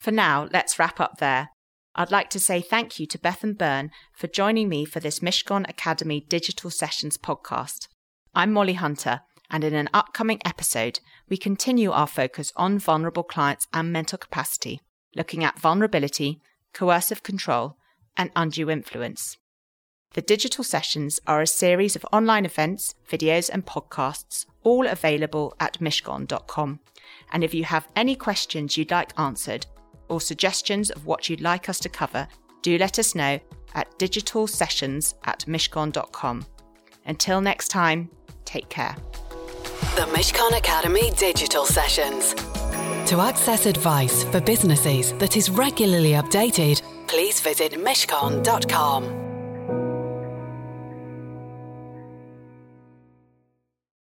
For 0.00 0.10
now, 0.10 0.48
let's 0.52 0.76
wrap 0.76 0.98
up 0.98 1.18
there. 1.18 1.50
I'd 1.94 2.10
like 2.10 2.30
to 2.30 2.40
say 2.40 2.60
thank 2.60 2.98
you 2.98 3.06
to 3.06 3.18
Bethan 3.18 3.56
Byrne 3.56 3.92
for 4.12 4.26
joining 4.26 4.68
me 4.68 4.84
for 4.84 4.98
this 4.98 5.20
Mishcon 5.20 5.70
Academy 5.70 6.26
Digital 6.28 6.68
Sessions 6.68 7.16
podcast. 7.16 7.86
I'm 8.34 8.52
Molly 8.52 8.72
Hunter, 8.72 9.20
and 9.52 9.62
in 9.62 9.72
an 9.72 9.88
upcoming 9.94 10.40
episode, 10.44 10.98
we 11.28 11.36
continue 11.36 11.92
our 11.92 12.08
focus 12.08 12.52
on 12.56 12.80
vulnerable 12.80 13.22
clients 13.22 13.68
and 13.72 13.92
mental 13.92 14.18
capacity, 14.18 14.80
looking 15.14 15.44
at 15.44 15.60
vulnerability, 15.60 16.40
coercive 16.74 17.22
control, 17.22 17.76
and 18.16 18.32
undue 18.34 18.68
influence. 18.68 19.36
The 20.14 20.22
digital 20.22 20.64
sessions 20.64 21.20
are 21.28 21.40
a 21.40 21.46
series 21.46 21.94
of 21.94 22.04
online 22.12 22.44
events, 22.44 22.96
videos, 23.08 23.48
and 23.48 23.64
podcasts, 23.64 24.44
all 24.64 24.88
available 24.88 25.54
at 25.60 25.78
mishcon.com. 25.78 26.80
And 27.32 27.44
if 27.44 27.54
you 27.54 27.62
have 27.62 27.86
any 27.94 28.16
questions 28.16 28.76
you'd 28.76 28.90
like 28.90 29.16
answered 29.16 29.66
or 30.08 30.20
suggestions 30.20 30.90
of 30.90 31.06
what 31.06 31.28
you'd 31.28 31.40
like 31.40 31.68
us 31.68 31.78
to 31.80 31.88
cover, 31.88 32.26
do 32.62 32.76
let 32.76 32.98
us 32.98 33.14
know 33.14 33.38
at 33.74 33.96
digitalsessions 34.00 35.14
at 35.26 35.44
mishcon.com. 35.46 36.44
Until 37.06 37.40
next 37.40 37.68
time, 37.68 38.10
take 38.44 38.68
care. 38.68 38.96
The 39.94 40.08
Mishcon 40.12 40.58
Academy 40.58 41.12
Digital 41.12 41.64
Sessions. 41.64 42.34
To 43.08 43.20
access 43.20 43.66
advice 43.66 44.24
for 44.24 44.40
businesses 44.40 45.12
that 45.14 45.36
is 45.36 45.50
regularly 45.50 46.12
updated, 46.12 46.82
please 47.06 47.40
visit 47.40 47.72
mishcon.com. 47.74 49.29